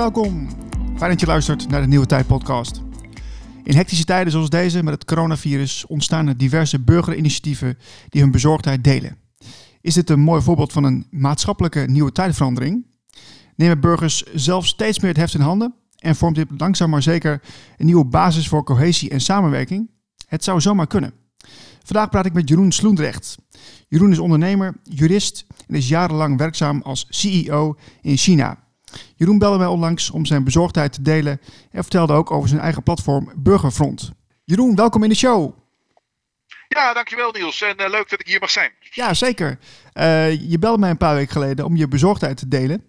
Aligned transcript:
welkom. 0.00 0.48
Fijn 0.96 1.10
dat 1.10 1.20
je 1.20 1.26
luistert 1.26 1.68
naar 1.68 1.80
de 1.80 1.86
Nieuwe 1.86 2.06
Tijd 2.06 2.26
podcast. 2.26 2.80
In 3.64 3.76
hectische 3.76 4.04
tijden 4.04 4.32
zoals 4.32 4.50
deze 4.50 4.82
met 4.82 4.94
het 4.94 5.04
coronavirus 5.04 5.86
ontstaan 5.86 6.26
er 6.26 6.36
diverse 6.36 6.80
burgerinitiatieven 6.80 7.78
die 8.08 8.22
hun 8.22 8.30
bezorgdheid 8.30 8.84
delen. 8.84 9.16
Is 9.80 9.94
dit 9.94 10.10
een 10.10 10.20
mooi 10.20 10.42
voorbeeld 10.42 10.72
van 10.72 10.84
een 10.84 11.06
maatschappelijke 11.10 11.80
nieuwe 11.80 12.12
tijdverandering? 12.12 12.86
Nemen 13.56 13.80
burgers 13.80 14.22
zelf 14.34 14.66
steeds 14.66 14.98
meer 14.98 15.10
het 15.10 15.20
heft 15.20 15.34
in 15.34 15.40
handen 15.40 15.74
en 15.98 16.16
vormt 16.16 16.36
dit 16.36 16.48
langzaam 16.56 16.90
maar 16.90 17.02
zeker 17.02 17.42
een 17.76 17.86
nieuwe 17.86 18.04
basis 18.04 18.48
voor 18.48 18.64
cohesie 18.64 19.10
en 19.10 19.20
samenwerking? 19.20 19.90
Het 20.26 20.44
zou 20.44 20.60
zomaar 20.60 20.86
kunnen. 20.86 21.12
Vandaag 21.84 22.08
praat 22.08 22.26
ik 22.26 22.32
met 22.32 22.48
Jeroen 22.48 22.72
Sloendrecht. 22.72 23.36
Jeroen 23.88 24.12
is 24.12 24.18
ondernemer, 24.18 24.76
jurist 24.82 25.46
en 25.66 25.74
is 25.74 25.88
jarenlang 25.88 26.38
werkzaam 26.38 26.82
als 26.82 27.06
CEO 27.08 27.76
in 28.00 28.16
China. 28.16 28.68
Jeroen 29.16 29.38
belde 29.38 29.58
mij 29.58 29.66
onlangs 29.66 30.10
om 30.10 30.26
zijn 30.26 30.44
bezorgdheid 30.44 30.92
te 30.92 31.02
delen 31.02 31.40
en 31.70 31.82
vertelde 31.82 32.12
ook 32.12 32.30
over 32.30 32.48
zijn 32.48 32.60
eigen 32.60 32.82
platform 32.82 33.32
Burgerfront. 33.36 34.12
Jeroen, 34.44 34.74
welkom 34.74 35.02
in 35.02 35.08
de 35.08 35.14
show. 35.14 35.52
Ja, 36.68 36.92
dankjewel 36.92 37.32
Niels 37.32 37.62
en 37.62 37.74
uh, 37.80 37.88
leuk 37.88 38.10
dat 38.10 38.20
ik 38.20 38.26
hier 38.26 38.40
mag 38.40 38.50
zijn. 38.50 38.70
Ja, 38.90 39.14
zeker. 39.14 39.58
Uh, 39.94 40.50
je 40.50 40.58
belde 40.58 40.78
mij 40.78 40.90
een 40.90 40.96
paar 40.96 41.14
weken 41.14 41.32
geleden 41.32 41.64
om 41.64 41.76
je 41.76 41.88
bezorgdheid 41.88 42.36
te 42.36 42.48
delen. 42.48 42.84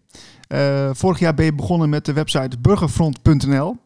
Uh, 0.48 0.90
vorig 0.94 1.20
jaar 1.20 1.34
ben 1.34 1.46
je 1.46 1.54
begonnen 1.54 1.90
met 1.90 2.06
de 2.06 2.14
website 2.14 2.60
burgerfront.nl. 2.60 3.78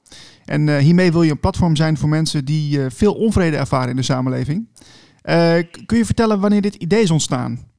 En 0.46 0.78
hiermee 0.78 1.12
wil 1.12 1.24
je 1.24 1.32
een 1.32 1.40
platform 1.40 1.76
zijn 1.76 1.98
voor 1.98 2.10
mensen 2.10 2.46
die 2.46 2.80
veel 2.90 3.14
onvrede 3.14 3.58
ervaren 3.58 3.90
in 3.90 3.96
de 3.96 4.02
samenleving. 4.02 4.68
kun 5.86 5.98
je 5.98 6.06
vertellen 6.06 6.40
wanneer 6.40 6.62
dit 6.62 6.76
idee 6.76 7.02
is 7.02 7.12
ontstaan? 7.12 7.75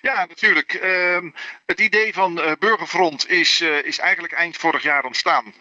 Ja, 0.00 0.26
natuurlijk. 0.26 0.74
Uh, 0.82 1.30
het 1.66 1.80
idee 1.80 2.12
van 2.12 2.38
uh, 2.38 2.52
Burgerfront 2.58 3.30
is, 3.30 3.60
uh, 3.60 3.84
is 3.84 3.98
eigenlijk 3.98 4.32
eind 4.32 4.56
vorig 4.56 4.82
jaar 4.82 5.04
ontstaan. 5.04 5.54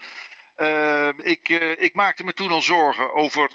Uh, 0.57 1.09
ik, 1.17 1.49
ik, 1.77 1.93
maakte 1.93 2.23
me 2.23 2.33
toen 2.33 2.51
al 2.51 2.61
zorgen 2.61 3.13
over 3.13 3.49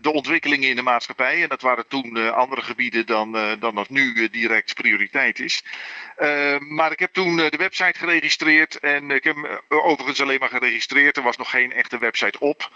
de 0.00 0.12
ontwikkelingen 0.12 0.68
in 0.68 0.76
de 0.76 0.82
maatschappij. 0.82 1.42
En 1.42 1.48
dat 1.48 1.62
waren 1.62 1.88
toen 1.88 2.34
andere 2.34 2.62
gebieden 2.62 3.06
dan, 3.06 3.32
dan 3.58 3.74
dat 3.74 3.88
nu 3.88 4.28
direct 4.28 4.74
prioriteit 4.74 5.40
is. 5.40 5.64
Ehm, 6.16 6.74
maar 6.74 6.92
ik 6.92 6.98
heb 6.98 7.12
toen 7.12 7.36
de 7.36 7.56
website 7.58 7.98
geregistreerd. 7.98 8.78
En 8.78 9.10
ik 9.10 9.24
heb 9.24 9.34
hem 9.34 9.46
overigens 9.68 10.20
alleen 10.20 10.40
maar 10.40 10.48
geregistreerd. 10.48 11.16
Er 11.16 11.22
was 11.22 11.36
nog 11.36 11.50
geen 11.50 11.72
echte 11.72 11.98
website 11.98 12.38
op. 12.38 12.70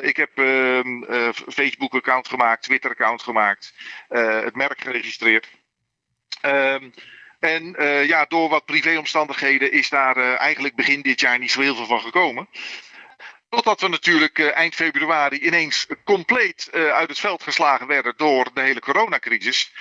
ik 0.00 0.16
heb 0.16 0.38
ehm, 0.38 1.02
Facebook-account 1.32 2.28
gemaakt, 2.28 2.62
Twitter-account 2.62 3.22
gemaakt. 3.22 3.74
het 4.08 4.56
merk 4.56 4.80
geregistreerd. 4.80 5.48
Um, 6.46 6.92
en 7.44 7.74
uh, 7.78 8.06
ja, 8.06 8.24
door 8.24 8.48
wat 8.48 8.64
privéomstandigheden 8.64 9.72
is 9.72 9.88
daar 9.88 10.16
uh, 10.16 10.40
eigenlijk 10.40 10.74
begin 10.74 11.00
dit 11.00 11.20
jaar 11.20 11.38
niet 11.38 11.50
zo 11.50 11.60
heel 11.60 11.74
veel 11.74 11.86
van 11.86 12.00
gekomen. 12.00 12.48
Totdat 13.48 13.80
we 13.80 13.88
natuurlijk 13.88 14.38
uh, 14.38 14.56
eind 14.56 14.74
februari 14.74 15.38
ineens 15.40 15.86
compleet 16.04 16.68
uit 16.72 17.08
het 17.08 17.18
veld 17.18 17.42
geslagen 17.42 17.86
werden 17.86 18.14
door 18.16 18.50
de 18.54 18.60
hele 18.60 18.80
coronacrisis. 18.80 19.72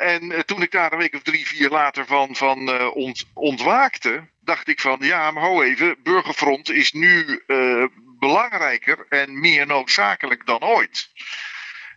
en 0.00 0.42
toen 0.46 0.62
ik 0.62 0.70
daar 0.70 0.92
een 0.92 0.98
week 0.98 1.14
of 1.14 1.22
drie, 1.22 1.46
vier 1.46 1.70
later 1.70 2.06
van, 2.06 2.36
van 2.36 2.90
ont, 2.90 3.24
ontwaakte, 3.34 4.28
dacht 4.40 4.68
ik 4.68 4.80
van 4.80 4.98
ja, 5.00 5.30
maar 5.30 5.42
ho 5.42 5.62
even, 5.62 5.96
Burgerfront 6.02 6.70
is 6.70 6.92
nu 6.92 7.42
belangrijker 8.18 9.06
en 9.08 9.40
meer 9.40 9.66
noodzakelijk 9.66 10.46
dan 10.46 10.62
ooit. 10.64 11.10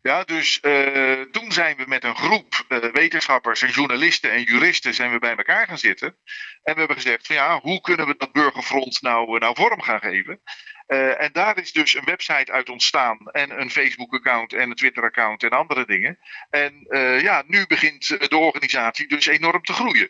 Ja, 0.02 0.24
dus 0.24 0.60
uh, 0.62 1.22
toen 1.22 1.52
zijn 1.52 1.78
we 1.78 1.84
met 1.88 2.04
een 2.04 2.16
groep 2.16 2.66
uh, 2.70 2.78
wetenschappers 2.92 3.62
en 3.62 3.70
journalisten 3.70 4.32
en 4.32 4.44
juristen 4.44 4.94
zijn 4.94 5.12
we 5.12 5.20
bij 5.20 5.36
elkaar 5.36 5.68
gaan 5.68 5.78
zitten. 5.78 6.08
En 6.64 6.74
we 6.74 6.80
hebben 6.80 6.96
gezegd 6.96 7.28
van 7.28 7.36
ja, 7.36 7.60
hoe 7.60 7.82
kunnen 7.82 8.08
we 8.08 8.16
dat 8.18 8.32
burgerfront 8.32 9.02
nou, 9.02 9.34
uh, 9.34 9.40
nou 9.40 9.56
vorm 9.56 9.82
gaan 9.82 10.00
geven? 10.00 10.42
en 11.18 11.30
daar 11.34 11.58
is 11.58 11.72
dus 11.72 11.96
een 11.96 12.06
website 12.06 12.52
uit 12.52 12.70
ontstaan 12.70 13.18
en 13.32 13.62
een 13.62 13.70
Facebook-account 13.70 14.54
en 14.54 14.70
een 14.70 14.76
Twitter-account 14.76 15.44
en 15.44 15.50
andere 15.50 15.86
dingen. 15.86 16.18
En 16.50 16.74
ja, 17.22 17.44
nu 17.48 17.66
begint 17.68 18.08
de 18.08 18.38
organisatie 18.38 19.08
dus 19.08 19.26
enorm 19.26 19.64
te 19.64 19.74
groeien. 19.74 20.10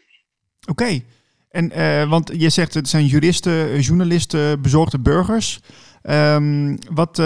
Oké, 0.67 1.01
en 1.49 1.69
want 2.09 2.31
je 2.33 2.49
zegt 2.49 2.73
het 2.73 2.89
zijn 2.89 3.05
juristen, 3.05 3.79
journalisten, 3.79 4.61
bezorgde 4.61 4.99
burgers. 4.99 5.59
Um, 6.03 6.77
wat 6.89 7.17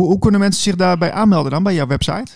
hoe, 0.00 0.18
kunnen 0.18 0.40
mensen 0.40 0.62
zich 0.62 0.74
daarbij 0.74 1.12
aanmelden 1.12 1.50
dan 1.50 1.62
bij 1.62 1.74
jouw 1.74 1.86
website? 1.86 2.32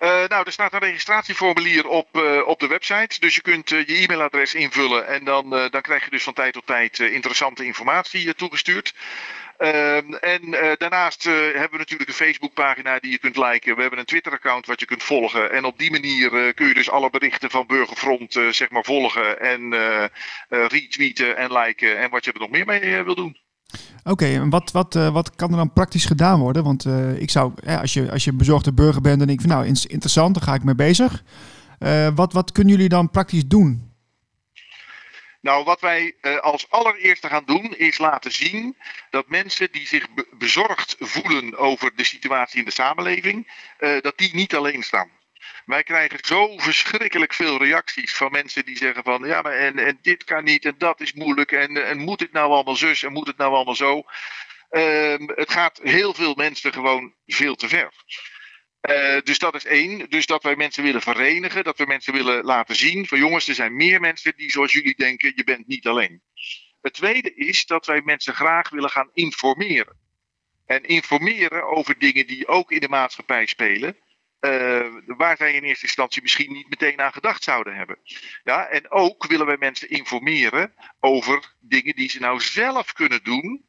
Uh, 0.00 0.08
nou, 0.28 0.42
er 0.44 0.52
staat 0.52 0.72
een 0.72 0.78
registratieformulier 0.78 1.88
op, 1.88 2.08
uh, 2.16 2.46
op 2.46 2.60
de 2.60 2.66
website. 2.66 3.20
Dus 3.20 3.34
je 3.34 3.40
kunt 3.40 3.70
uh, 3.70 3.86
je 3.86 3.94
e-mailadres 3.94 4.54
invullen 4.54 5.06
en 5.06 5.24
dan, 5.24 5.50
dan 5.50 5.80
krijg 5.80 6.04
je 6.04 6.10
dus 6.10 6.22
van 6.22 6.32
tijd 6.32 6.52
tot 6.52 6.66
tijd 6.66 6.98
interessante 6.98 7.64
informatie 7.64 8.34
toegestuurd. 8.34 8.94
Ehm, 9.56 10.14
en 10.14 10.50
daarnaast 10.78 11.24
hebben 11.24 11.70
we 11.70 11.76
natuurlijk 11.76 12.08
een 12.08 12.26
Facebookpagina 12.26 12.98
die 12.98 13.10
je 13.10 13.18
kunt 13.18 13.36
liken. 13.36 13.74
We 13.74 13.80
hebben 13.80 13.98
een 13.98 14.04
Twitter-account 14.04 14.66
wat 14.66 14.80
je 14.80 14.86
kunt 14.86 15.02
volgen. 15.02 15.52
En 15.52 15.64
op 15.64 15.78
die 15.78 15.90
manier 15.90 16.54
kun 16.54 16.66
je 16.66 16.74
dus 16.74 16.90
alle 16.90 17.10
berichten 17.10 17.50
van 17.50 17.66
Burgerfront 17.66 18.32
zeg 18.32 18.70
maar 18.70 18.84
volgen 18.84 19.40
en 19.40 19.74
retweeten 20.48 21.36
en 21.36 21.52
liken 21.52 21.98
en 21.98 22.10
wat 22.10 22.24
je 22.24 22.32
er 22.32 22.40
nog 22.40 22.50
meer 22.50 22.66
mee 22.66 23.02
wil 23.02 23.14
doen. 23.14 23.39
Oké, 24.04 24.24
en 24.24 24.50
wat, 24.50 24.70
wat, 24.70 24.94
uh, 24.94 25.12
wat 25.12 25.36
kan 25.36 25.50
er 25.50 25.56
dan 25.56 25.72
praktisch 25.72 26.04
gedaan 26.04 26.40
worden? 26.40 26.64
Want 26.64 26.84
uh, 26.84 27.20
ik 27.20 27.30
zou, 27.30 27.52
als, 27.66 27.92
je, 27.92 28.10
als 28.10 28.24
je 28.24 28.32
bezorgde 28.32 28.72
burger 28.72 29.00
bent, 29.00 29.18
denk 29.18 29.30
ik 29.30 29.40
van 29.40 29.48
nou, 29.48 29.66
interessant, 29.66 30.34
daar 30.34 30.44
ga 30.44 30.54
ik 30.54 30.64
mee 30.64 30.74
bezig. 30.74 31.22
Uh, 31.78 32.08
wat, 32.14 32.32
wat 32.32 32.52
kunnen 32.52 32.72
jullie 32.72 32.88
dan 32.88 33.10
praktisch 33.10 33.46
doen? 33.46 33.88
Nou, 35.40 35.64
wat 35.64 35.80
wij 35.80 36.14
als 36.40 36.70
allereerste 36.70 37.28
gaan 37.28 37.44
doen 37.46 37.74
is 37.76 37.98
laten 37.98 38.32
zien 38.32 38.76
dat 39.10 39.28
mensen 39.28 39.68
die 39.72 39.86
zich 39.86 40.06
bezorgd 40.38 40.96
voelen 40.98 41.58
over 41.58 41.92
de 41.96 42.04
situatie 42.04 42.58
in 42.58 42.64
de 42.64 42.70
samenleving, 42.70 43.52
dat 44.00 44.12
die 44.16 44.34
niet 44.34 44.54
alleen 44.54 44.82
staan. 44.82 45.08
Wij 45.70 45.82
krijgen 45.82 46.18
zo 46.22 46.58
verschrikkelijk 46.58 47.32
veel 47.32 47.58
reacties 47.58 48.14
van 48.14 48.30
mensen 48.30 48.64
die 48.64 48.76
zeggen 48.76 49.02
van 49.02 49.24
ja, 49.24 49.42
maar 49.42 49.52
en, 49.52 49.78
en 49.78 49.98
dit 50.02 50.24
kan 50.24 50.44
niet 50.44 50.64
en 50.64 50.74
dat 50.78 51.00
is 51.00 51.12
moeilijk 51.12 51.52
en, 51.52 51.86
en 51.86 51.98
moet 51.98 52.20
het 52.20 52.32
nou 52.32 52.50
allemaal 52.50 52.76
zus 52.76 53.02
en 53.02 53.12
moet 53.12 53.26
het 53.26 53.36
nou 53.36 53.52
allemaal 53.52 53.74
zo. 53.74 54.02
Um, 54.70 55.30
het 55.34 55.50
gaat 55.50 55.80
heel 55.82 56.14
veel 56.14 56.34
mensen 56.34 56.72
gewoon 56.72 57.14
veel 57.26 57.54
te 57.54 57.68
ver. 57.68 57.92
Uh, 58.90 59.20
dus 59.22 59.38
dat 59.38 59.54
is 59.54 59.64
één. 59.64 60.10
Dus 60.10 60.26
dat 60.26 60.42
wij 60.42 60.56
mensen 60.56 60.82
willen 60.82 61.02
verenigen, 61.02 61.64
dat 61.64 61.78
we 61.78 61.86
mensen 61.86 62.12
willen 62.12 62.44
laten 62.44 62.76
zien 62.76 63.06
van 63.06 63.18
jongens, 63.18 63.48
er 63.48 63.54
zijn 63.54 63.76
meer 63.76 64.00
mensen 64.00 64.32
die 64.36 64.50
zoals 64.50 64.72
jullie 64.72 64.96
denken, 64.96 65.32
je 65.34 65.44
bent 65.44 65.66
niet 65.66 65.86
alleen. 65.86 66.22
Het 66.80 66.92
tweede 66.92 67.34
is 67.34 67.66
dat 67.66 67.86
wij 67.86 68.00
mensen 68.04 68.34
graag 68.34 68.70
willen 68.70 68.90
gaan 68.90 69.10
informeren. 69.12 69.98
En 70.66 70.84
informeren 70.84 71.64
over 71.64 71.98
dingen 71.98 72.26
die 72.26 72.48
ook 72.48 72.70
in 72.72 72.80
de 72.80 72.88
maatschappij 72.88 73.46
spelen. 73.46 73.96
Uh, 74.40 74.86
waar 75.06 75.36
zij 75.36 75.52
in 75.52 75.62
eerste 75.62 75.84
instantie 75.84 76.22
misschien 76.22 76.52
niet 76.52 76.68
meteen 76.68 77.00
aan 77.00 77.12
gedacht 77.12 77.42
zouden 77.42 77.76
hebben. 77.76 77.98
Ja, 78.44 78.66
en 78.68 78.90
ook 78.90 79.26
willen 79.26 79.46
wij 79.46 79.56
mensen 79.56 79.90
informeren 79.90 80.74
over 81.00 81.54
dingen 81.60 81.94
die 81.94 82.10
ze 82.10 82.20
nou 82.20 82.40
zelf 82.40 82.92
kunnen 82.92 83.24
doen 83.24 83.64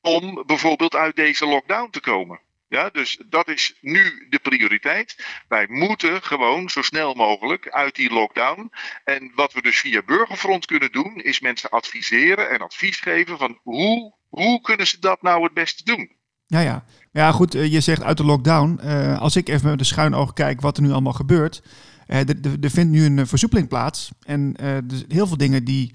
om 0.00 0.42
bijvoorbeeld 0.46 0.94
uit 0.94 1.16
deze 1.16 1.46
lockdown 1.46 1.90
te 1.90 2.00
komen. 2.00 2.40
Ja, 2.72 2.90
dus 2.90 3.18
dat 3.26 3.48
is 3.48 3.74
nu 3.80 4.26
de 4.28 4.38
prioriteit. 4.38 5.26
Wij 5.48 5.66
moeten 5.68 6.22
gewoon 6.22 6.70
zo 6.70 6.82
snel 6.82 7.14
mogelijk 7.14 7.68
uit 7.68 7.94
die 7.94 8.12
lockdown. 8.12 8.72
En 9.04 9.32
wat 9.34 9.52
we 9.52 9.62
dus 9.62 9.80
via 9.80 10.02
Burgerfront 10.02 10.66
kunnen 10.66 10.92
doen, 10.92 11.16
is 11.16 11.40
mensen 11.40 11.70
adviseren 11.70 12.50
en 12.50 12.60
advies 12.60 13.00
geven 13.00 13.38
van 13.38 13.58
hoe, 13.62 14.14
hoe 14.28 14.60
kunnen 14.60 14.86
ze 14.86 14.98
dat 14.98 15.22
nou 15.22 15.42
het 15.42 15.54
beste 15.54 15.84
doen. 15.84 16.16
Ja, 16.52 16.60
ja. 16.60 16.84
Ja, 17.12 17.32
goed, 17.32 17.54
eh, 17.54 17.72
je 17.72 17.80
zegt 17.80 18.02
uit 18.02 18.16
de 18.16 18.24
lockdown. 18.24 18.80
Uh, 18.84 19.20
als 19.20 19.36
ik 19.36 19.48
even 19.48 19.70
met 19.70 19.78
een 19.78 19.86
schuin 19.86 20.14
oog 20.14 20.32
kijk 20.32 20.60
wat 20.60 20.76
er 20.76 20.82
nu 20.82 20.90
allemaal 20.90 21.12
gebeurt. 21.12 21.62
Uh, 22.08 22.18
er 22.62 22.70
vindt 22.70 22.90
nu 22.90 23.04
een 23.04 23.26
versoepeling 23.26 23.68
plaats. 23.68 24.10
En 24.26 24.52
dus 24.84 25.04
heel 25.08 25.26
veel 25.26 25.36
dingen 25.36 25.64
die 25.64 25.94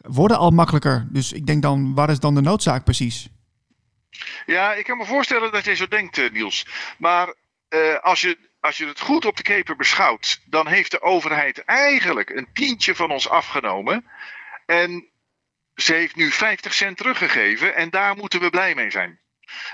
worden 0.00 0.38
al 0.38 0.50
makkelijker. 0.50 1.06
Dus 1.10 1.32
ik 1.32 1.46
denk 1.46 1.62
dan, 1.62 1.94
waar 1.94 2.10
is 2.10 2.18
dan 2.18 2.34
de 2.34 2.40
noodzaak 2.40 2.84
precies? 2.84 3.28
Ja, 4.46 4.74
ik 4.74 4.84
kan 4.84 4.98
me 4.98 5.04
voorstellen 5.04 5.52
dat 5.52 5.64
je 5.64 5.74
zo 5.74 5.88
denkt, 5.88 6.32
Niels. 6.32 6.66
Maar 6.98 7.34
als, 8.00 8.20
je, 8.20 8.38
als 8.60 8.76
je 8.76 8.86
het 8.86 9.00
goed 9.00 9.24
op 9.24 9.36
de 9.36 9.42
keper 9.42 9.76
beschouwt, 9.76 10.40
dan 10.44 10.66
heeft 10.66 10.90
de 10.90 11.02
overheid 11.02 11.64
eigenlijk 11.64 12.30
een 12.30 12.48
tientje 12.52 12.94
van 12.94 13.10
ons 13.10 13.28
afgenomen. 13.28 14.04
En 14.66 15.08
ze 15.74 15.92
heeft 15.92 16.16
nu 16.16 16.30
50 16.30 16.74
cent 16.74 16.96
teruggegeven 16.96 17.74
en 17.74 17.90
daar 17.90 18.16
moeten 18.16 18.40
we 18.40 18.50
blij 18.50 18.74
mee 18.74 18.90
zijn. 18.90 19.20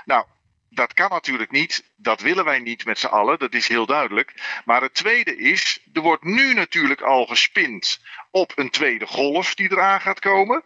Nou, 0.05 0.25
dat 0.69 0.93
kan 0.93 1.09
natuurlijk 1.09 1.51
niet. 1.51 1.91
Dat 1.95 2.21
willen 2.21 2.45
wij 2.45 2.59
niet 2.59 2.85
met 2.85 2.99
z'n 2.99 3.07
allen. 3.07 3.39
Dat 3.39 3.53
is 3.53 3.67
heel 3.67 3.85
duidelijk. 3.85 4.61
Maar 4.65 4.81
het 4.81 4.93
tweede 4.93 5.37
is, 5.37 5.87
er 5.93 6.01
wordt 6.01 6.23
nu 6.23 6.53
natuurlijk 6.53 7.01
al 7.01 7.25
gespind 7.25 7.99
op 8.31 8.51
een 8.55 8.69
tweede 8.69 9.07
golf 9.07 9.55
die 9.55 9.71
eraan 9.71 10.01
gaat 10.01 10.19
komen. 10.19 10.63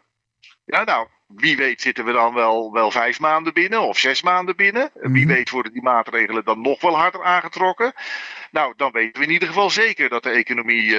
Ja, 0.65 0.83
nou, 0.83 1.07
wie 1.27 1.57
weet 1.57 1.81
zitten 1.81 2.05
we 2.05 2.11
dan 2.11 2.33
wel, 2.33 2.71
wel 2.71 2.91
vijf 2.91 3.19
maanden 3.19 3.53
binnen 3.53 3.81
of 3.81 3.97
zes 3.97 4.21
maanden 4.21 4.55
binnen. 4.55 4.91
Wie 4.93 5.25
mhm. 5.25 5.33
weet 5.33 5.49
worden 5.49 5.73
die 5.73 5.81
maatregelen 5.81 6.45
dan 6.45 6.61
nog 6.61 6.81
wel 6.81 6.97
harder 6.97 7.23
aangetrokken. 7.23 7.93
Nou, 8.53 8.73
dan 8.77 8.91
weten 8.91 9.19
we 9.21 9.27
in 9.27 9.33
ieder 9.33 9.47
geval 9.47 9.69
zeker 9.69 10.09
dat 10.09 10.23
de 10.23 10.29
economie 10.29 10.95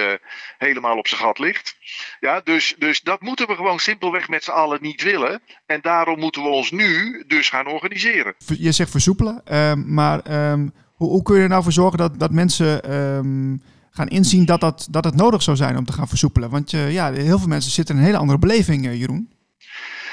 helemaal 0.57 0.97
op 0.97 1.07
zijn 1.07 1.21
gat 1.21 1.39
ligt. 1.39 1.75
Ja, 2.19 2.41
dus, 2.43 2.75
dus 2.77 3.01
dat 3.01 3.21
moeten 3.21 3.47
we 3.47 3.55
gewoon 3.55 3.79
simpelweg 3.79 4.29
met 4.29 4.43
z'n 4.43 4.51
allen 4.51 4.77
niet 4.81 5.03
willen. 5.03 5.41
En 5.65 5.81
daarom 5.81 6.19
moeten 6.19 6.41
we 6.41 6.47
ons 6.47 6.71
nu 6.71 7.23
dus 7.27 7.49
gaan 7.49 7.67
organiseren. 7.67 8.35
Je 8.57 8.71
zegt 8.71 8.91
versoepelen, 8.91 9.41
ehm, 9.45 9.93
maar 9.93 10.19
ehm, 10.19 10.67
hoe, 10.95 11.23
kun 11.23 11.35
je 11.35 11.41
er 11.41 11.49
nou 11.49 11.63
voor 11.63 11.71
zorgen 11.71 11.97
dat, 11.97 12.19
dat 12.19 12.31
mensen 12.31 12.83
ehm, 12.83 13.57
gaan 13.89 14.07
inzien 14.07 14.45
dat, 14.45 14.59
dat, 14.59 14.87
dat 14.91 15.03
het 15.03 15.15
nodig 15.15 15.41
zou 15.41 15.57
zijn 15.57 15.77
om 15.77 15.85
te 15.85 15.93
gaan 15.93 16.07
versoepelen? 16.07 16.49
Want 16.49 16.71
ja, 16.71 17.13
heel 17.13 17.39
veel 17.39 17.47
mensen 17.47 17.71
zitten 17.71 17.95
in 17.95 18.01
een 18.01 18.07
hele 18.07 18.19
andere 18.19 18.39
beleving, 18.39 18.85
Jeroen. 18.85 19.34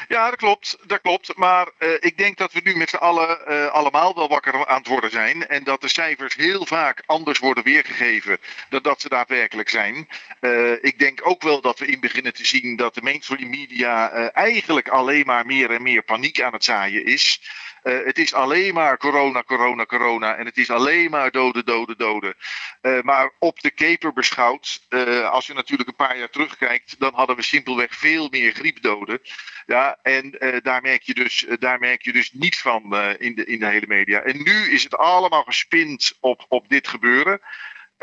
Ja, 0.08 0.30
dat 0.30 0.38
klopt. 0.38 0.76
Dat 0.86 1.00
klopt. 1.00 1.36
Maar 1.36 1.68
uh, 1.78 1.88
ik 2.00 2.18
denk 2.18 2.36
dat 2.36 2.52
we 2.52 2.60
nu 2.64 2.76
met 2.76 2.88
z'n 2.88 2.96
allen 2.96 3.38
uh, 3.48 3.66
allemaal 3.66 4.14
wel 4.14 4.28
wakker 4.28 4.66
aan 4.66 4.78
het 4.78 4.86
worden 4.86 5.10
zijn. 5.10 5.46
En 5.46 5.64
dat 5.64 5.80
de 5.80 5.88
cijfers 5.88 6.34
heel 6.34 6.66
vaak 6.66 7.02
anders 7.06 7.38
worden 7.38 7.64
weergegeven 7.64 8.38
dan 8.68 8.82
dat 8.82 9.00
ze 9.00 9.08
daadwerkelijk 9.08 9.68
zijn. 9.68 10.08
Uh, 10.40 10.72
ik 10.72 10.98
denk 10.98 11.20
ook 11.22 11.42
wel 11.42 11.60
dat 11.60 11.78
we 11.78 11.86
in 11.86 12.00
beginnen 12.00 12.34
te 12.34 12.46
zien 12.46 12.76
dat 12.76 12.94
de 12.94 13.02
mainstream 13.02 13.50
media 13.50 14.10
eigenlijk 14.32 14.88
alleen 14.88 15.26
maar 15.26 15.46
meer 15.46 15.70
en 15.70 15.82
meer 15.82 16.02
paniek 16.02 16.40
aan 16.40 16.52
het 16.52 16.64
zaaien 16.64 17.04
is. 17.04 17.40
Uh, 17.82 18.04
het 18.04 18.18
is 18.18 18.34
alleen 18.34 18.74
maar 18.74 18.98
corona, 18.98 19.42
corona, 19.42 19.84
corona. 19.84 20.36
En 20.36 20.46
het 20.46 20.56
is 20.56 20.70
alleen 20.70 21.10
maar 21.10 21.30
doden, 21.30 21.64
doden, 21.64 21.98
doden. 21.98 22.34
Uh, 22.82 23.00
maar 23.00 23.32
op 23.38 23.60
de 23.60 23.70
keper 23.70 24.12
beschouwd, 24.12 24.86
uh, 24.88 25.30
als 25.30 25.46
je 25.46 25.54
natuurlijk 25.54 25.88
een 25.88 26.06
paar 26.06 26.18
jaar 26.18 26.30
terugkijkt, 26.30 26.94
dan 26.98 27.14
hadden 27.14 27.36
we 27.36 27.42
simpelweg 27.42 27.94
veel 27.94 28.28
meer 28.30 28.52
griepdoden. 28.52 29.20
Ja, 29.66 29.98
en 30.02 30.30
daar, 30.62 30.82
merk 30.82 31.02
je 31.02 31.14
dus, 31.14 31.46
daar 31.58 31.78
merk 31.78 32.02
je 32.02 32.12
dus 32.12 32.32
niets 32.32 32.60
van 32.60 32.96
in, 33.18 33.34
de, 33.34 33.44
in 33.44 33.58
de 33.58 33.66
hele 33.66 33.86
media. 33.86 34.20
En 34.20 34.42
nu 34.42 34.72
is 34.72 34.82
het 34.82 34.96
allemaal 34.96 35.42
gespind 35.42 36.16
op, 36.20 36.44
op 36.48 36.68
dit 36.68 36.88
gebeuren. 36.88 37.40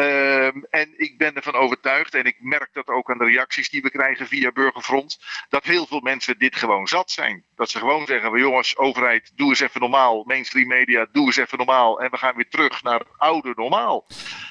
Um, 0.01 0.65
en 0.69 0.93
ik 0.97 1.17
ben 1.17 1.35
ervan 1.35 1.55
overtuigd, 1.55 2.15
en 2.15 2.25
ik 2.25 2.35
merk 2.39 2.69
dat 2.73 2.87
ook 2.87 3.11
aan 3.11 3.17
de 3.17 3.25
reacties 3.25 3.69
die 3.69 3.81
we 3.81 3.91
krijgen 3.91 4.27
via 4.27 4.51
Burgerfront, 4.51 5.19
dat 5.49 5.63
heel 5.63 5.85
veel 5.85 5.99
mensen 5.99 6.37
dit 6.37 6.55
gewoon 6.55 6.87
zat 6.87 7.11
zijn. 7.11 7.43
Dat 7.55 7.69
ze 7.69 7.77
gewoon 7.77 8.05
zeggen: 8.05 8.39
jongens, 8.39 8.77
overheid, 8.77 9.31
doe 9.35 9.49
eens 9.49 9.59
even 9.59 9.81
normaal. 9.81 10.23
Mainstream 10.23 10.67
media, 10.67 11.07
doe 11.11 11.25
eens 11.25 11.37
even 11.37 11.57
normaal. 11.57 12.01
En 12.01 12.11
we 12.11 12.17
gaan 12.17 12.35
weer 12.35 12.49
terug 12.49 12.83
naar 12.83 12.99
het 12.99 13.07
oude 13.17 13.53
normaal. 13.55 14.05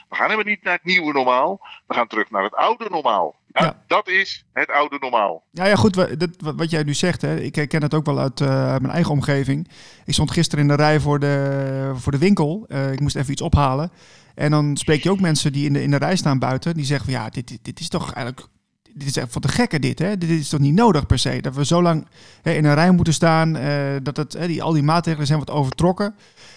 We 0.09 0.15
gaan 0.17 0.31
helemaal 0.31 0.53
niet 0.53 0.63
naar 0.63 0.75
het 0.75 0.85
nieuwe 0.85 1.13
normaal. 1.13 1.61
We 1.87 1.95
gaan 1.95 2.07
terug 2.07 2.31
naar 2.31 2.43
het 2.43 2.55
oude 2.55 2.87
normaal. 2.91 3.37
Ja, 3.53 3.65
ja. 3.65 3.83
Dat 3.87 4.09
is 4.09 4.45
het 4.53 4.71
oude 4.71 4.97
normaal. 5.01 5.45
Ja, 5.51 5.67
ja 5.67 5.75
goed, 5.75 5.95
wat, 5.95 6.27
wat 6.39 6.71
jij 6.71 6.83
nu 6.83 6.95
zegt, 6.95 7.23
hè, 7.23 7.41
ik 7.41 7.55
herken 7.55 7.83
het 7.83 7.95
ook 7.95 8.07
wel 8.07 8.19
uit, 8.19 8.41
uh, 8.41 8.71
uit 8.71 8.81
mijn 8.81 8.95
eigen 8.95 9.13
omgeving. 9.13 9.69
Ik 10.05 10.13
stond 10.13 10.31
gisteren 10.31 10.65
in 10.65 10.77
de 10.77 10.83
rij 10.83 11.01
voor 11.01 11.19
de, 11.19 11.93
voor 11.95 12.13
de 12.13 12.19
winkel. 12.19 12.65
Uh, 12.69 12.93
ik 12.93 13.01
moest 13.01 13.17
even 13.17 13.33
iets 13.33 13.43
ophalen. 13.43 13.91
En 14.39 14.51
dan 14.51 14.77
spreek 14.77 15.03
je 15.03 15.11
ook 15.11 15.21
mensen 15.21 15.53
die 15.53 15.67
in 15.67 15.73
de, 15.73 15.83
in 15.83 15.91
de 15.91 15.97
rij 15.97 16.17
staan 16.17 16.39
buiten. 16.39 16.75
Die 16.75 16.85
zeggen 16.85 17.13
van 17.13 17.15
ja, 17.15 17.29
dit, 17.29 17.49
dit, 17.49 17.59
dit 17.63 17.81
is 17.81 17.89
toch 17.89 18.13
eigenlijk 18.13 18.47
dit 18.95 19.09
is 19.09 19.17
echt 19.17 19.33
van 19.33 19.43
de 19.43 19.49
gekke 19.49 19.79
dit, 19.79 19.99
hè? 19.99 20.19
Dit 20.19 20.31
is 20.31 20.49
toch 20.49 20.61
niet 20.61 20.75
nodig 20.75 21.07
per 21.07 21.19
se? 21.19 21.41
Dat 21.41 21.55
we 21.55 21.65
zo 21.65 21.83
lang 21.83 22.07
hè, 22.43 22.53
in 22.53 22.65
een 22.65 22.75
rij 22.75 22.91
moeten 22.91 23.15
staan, 23.15 23.57
uh, 23.57 23.63
dat 24.03 24.17
het, 24.17 24.33
hè, 24.33 24.47
die, 24.47 24.63
al 24.63 24.73
die 24.73 24.83
maatregelen 24.83 25.27
zijn 25.27 25.39
wat 25.39 25.51
overtrokken. 25.51 26.15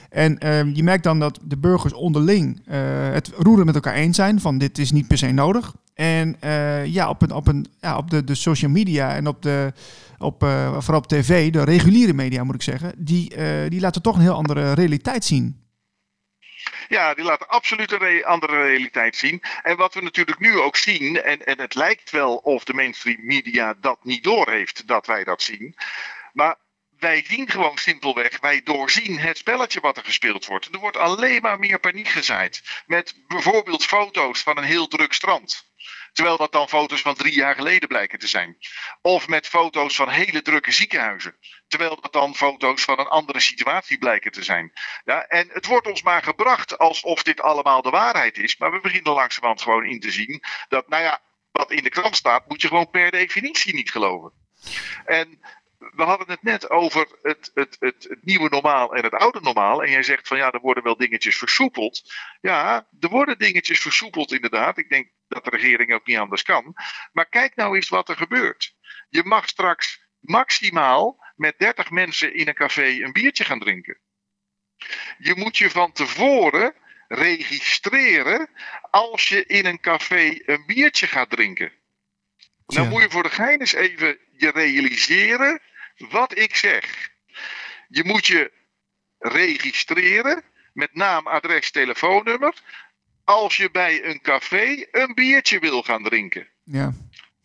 En 0.10 0.38
uh, 0.46 0.76
je 0.76 0.84
merkt 0.84 1.04
dan 1.04 1.20
dat 1.20 1.40
de 1.44 1.58
burgers 1.58 1.94
onderling 1.94 2.62
uh, 2.68 2.76
het 3.12 3.32
roeren 3.38 3.66
met 3.66 3.76
elkaar 3.76 3.94
eens 3.94 4.16
zijn 4.16 4.40
van 4.40 4.58
dit 4.58 4.78
is 4.78 4.92
niet 4.92 5.08
per 5.08 5.18
se 5.18 5.32
nodig. 5.32 5.74
En 5.94 6.36
uh, 6.44 6.86
ja, 6.86 7.10
op, 7.10 7.22
een, 7.22 7.32
op, 7.32 7.48
een, 7.48 7.66
ja, 7.82 7.98
op 7.98 8.10
de, 8.10 8.24
de 8.24 8.36
social 8.36 8.72
media 8.72 9.16
en 9.16 9.28
op 9.28 9.42
de, 9.42 9.74
op, 10.18 10.40
vooral 10.78 11.02
op 11.02 11.08
tv, 11.08 11.52
de 11.52 11.64
reguliere 11.64 12.14
media 12.14 12.44
moet 12.44 12.56
ik 12.56 12.62
zeggen, 12.62 12.94
die, 12.98 13.34
die 13.70 13.80
laten 13.80 14.02
toch 14.02 14.16
een 14.16 14.22
heel 14.22 14.34
andere 14.34 14.74
realiteit 14.74 15.26
zien. 15.26 15.61
Ja, 16.88 17.14
die 17.14 17.24
laten 17.24 17.48
absoluut 17.48 17.92
een 17.92 18.00
re 18.00 18.26
andere 18.26 18.62
realiteit 18.62 19.16
zien. 19.16 19.44
En 19.64 19.78
wat 19.78 19.94
we 19.94 20.02
natuurlijk 20.02 20.40
nu 20.40 20.60
ook 20.60 20.76
zien, 20.76 21.22
en, 21.22 21.46
en 21.46 21.60
het 21.60 21.76
lijkt 21.76 22.10
wel 22.10 22.36
of 22.36 22.64
de 22.64 22.74
mainstream 22.74 23.26
media 23.26 23.74
dat 23.74 24.04
niet 24.04 24.24
doorheeft 24.24 24.88
dat 24.88 25.06
wij 25.06 25.24
dat 25.24 25.42
zien. 25.42 25.76
Maar 26.34 26.56
wij 27.00 27.24
zien 27.28 27.50
gewoon 27.50 27.78
simpelweg, 27.78 28.40
wij 28.40 28.62
doorzien 28.64 29.20
het 29.20 29.38
spelletje 29.38 29.80
wat 29.80 29.98
er 29.98 30.04
gespeeld 30.04 30.46
wordt. 30.46 30.74
Er 30.74 30.80
wordt 30.80 30.98
alleen 30.98 31.42
maar 31.42 31.60
meer 31.60 31.80
paniek 31.80 32.08
gezaaid. 32.08 32.62
Met 32.86 33.16
bijvoorbeeld 33.28 33.86
foto's 33.86 34.42
van 34.42 34.58
een 34.58 34.64
heel 34.64 34.88
druk 34.88 35.14
strand. 35.14 35.71
Terwijl 36.12 36.38
dat 36.38 36.52
dan 36.52 36.70
foto's 36.70 37.02
van 37.02 37.16
drie 37.16 37.34
jaar 37.34 37.56
geleden 37.56 37.88
blijken 37.88 38.20
te 38.20 38.28
zijn. 38.28 38.58
Of 39.02 39.28
met 39.28 39.48
foto's 39.48 39.96
van 39.96 40.10
hele 40.10 40.42
drukke 40.42 40.72
ziekenhuizen. 40.72 41.38
Terwijl 41.68 42.02
dat 42.02 42.14
dan 42.14 42.36
foto's 42.36 42.84
van 42.84 43.00
een 43.00 43.08
andere 43.08 43.40
situatie 43.40 43.98
blijken 43.98 44.32
te 44.32 44.44
zijn. 44.44 44.72
Ja, 45.04 45.26
en 45.28 45.50
het 45.52 45.66
wordt 45.66 45.88
ons 45.88 46.02
maar 46.02 46.24
gebracht 46.24 46.78
alsof 46.78 47.24
dit 47.24 47.42
allemaal 47.42 47.82
de 47.82 47.90
waarheid 47.90 48.38
is. 48.38 48.58
Maar 48.58 48.72
we 48.72 48.80
beginnen 48.80 49.14
langzamerhand 49.14 49.62
gewoon 49.62 49.86
in 49.86 50.00
te 50.00 50.12
zien 50.12 50.44
dat, 50.68 50.90
nou 50.90 51.04
ja, 51.04 51.22
wat 51.52 51.72
in 51.72 51.84
de 51.84 51.90
krant 51.90 52.16
staat, 52.16 52.48
moet 52.48 52.62
je 52.62 52.68
gewoon 52.68 52.90
per 52.90 53.12
definitie 53.12 53.74
niet 53.74 53.92
geloven. 53.92 54.32
En 55.06 55.40
we 55.90 56.04
hadden 56.04 56.30
het 56.30 56.44
net 56.44 56.70
over 56.70 57.08
het, 57.22 57.52
het, 57.54 57.78
het, 57.80 58.06
het, 58.10 58.18
nieuwe 58.22 58.50
normaal 58.50 58.96
en 58.96 59.04
het 59.04 59.14
oude 59.14 59.42
normaal. 59.42 59.84
En 59.84 59.92
jij 59.92 60.04
zegt 60.04 60.28
van 60.28 60.38
ja, 60.38 60.52
er 60.52 60.60
worden 60.60 60.84
wel 60.84 60.98
dingetjes 60.98 61.38
versoepeld. 61.38 62.14
Ja, 62.42 62.88
er 63.00 63.10
worden 63.10 63.38
dingetjes 63.38 63.80
versoepeld 63.80 64.32
inderdaad. 64.32 64.78
Ik 64.78 64.90
denk 64.90 65.12
dat 65.28 65.44
de 65.44 65.50
regering 65.50 65.94
ook 65.94 66.06
niet 66.06 66.18
anders 66.18 66.44
kan. 66.44 66.76
Maar 67.12 67.30
kijk 67.30 67.56
nou 67.56 67.76
eens 67.76 67.90
wat 67.90 68.10
er 68.10 68.18
gebeurt. 68.18 68.76
Je 69.10 69.24
mag 69.24 69.48
straks 69.48 70.08
maximaal 70.20 71.26
met 71.36 71.60
30 71.60 71.90
mensen 71.90 72.34
in 72.34 72.48
een 72.48 72.54
café 72.54 72.88
een 72.88 73.12
biertje 73.12 73.44
gaan 73.44 73.60
drinken. 73.60 74.00
Je 75.18 75.36
moet 75.36 75.58
je 75.58 75.70
van 75.70 75.92
tevoren 75.92 76.76
registreren 77.08 78.50
als 78.90 79.28
je 79.28 79.46
in 79.46 79.66
een 79.66 79.80
café 79.80 80.40
een 80.46 80.64
biertje 80.66 81.08
gaat 81.08 81.30
drinken. 81.30 81.72
Nou 82.66 82.88
moet 82.88 83.02
je 83.02 83.10
voor 83.10 83.24
de 83.24 83.30
gein 83.30 83.60
eens 83.60 83.74
even 83.74 84.18
je 84.32 84.52
realiseren 84.52 85.62
wat 85.98 86.38
ik 86.38 86.56
zeg. 86.56 87.10
Je 87.88 88.04
moet 88.04 88.28
je 88.28 88.52
registreren 89.20 90.44
met 90.74 90.96
naam, 90.96 91.28
adres, 91.28 91.72
telefoonnummer. 91.72 92.54
Als 93.24 93.58
je 93.58 93.72
bij 93.72 94.06
een 94.06 94.22
café 94.22 94.86
een 94.92 95.14
biertje 95.14 95.60
wil 95.60 95.84
gaan 95.84 96.04
drinken. 96.04 96.48
Ja. 96.64 96.94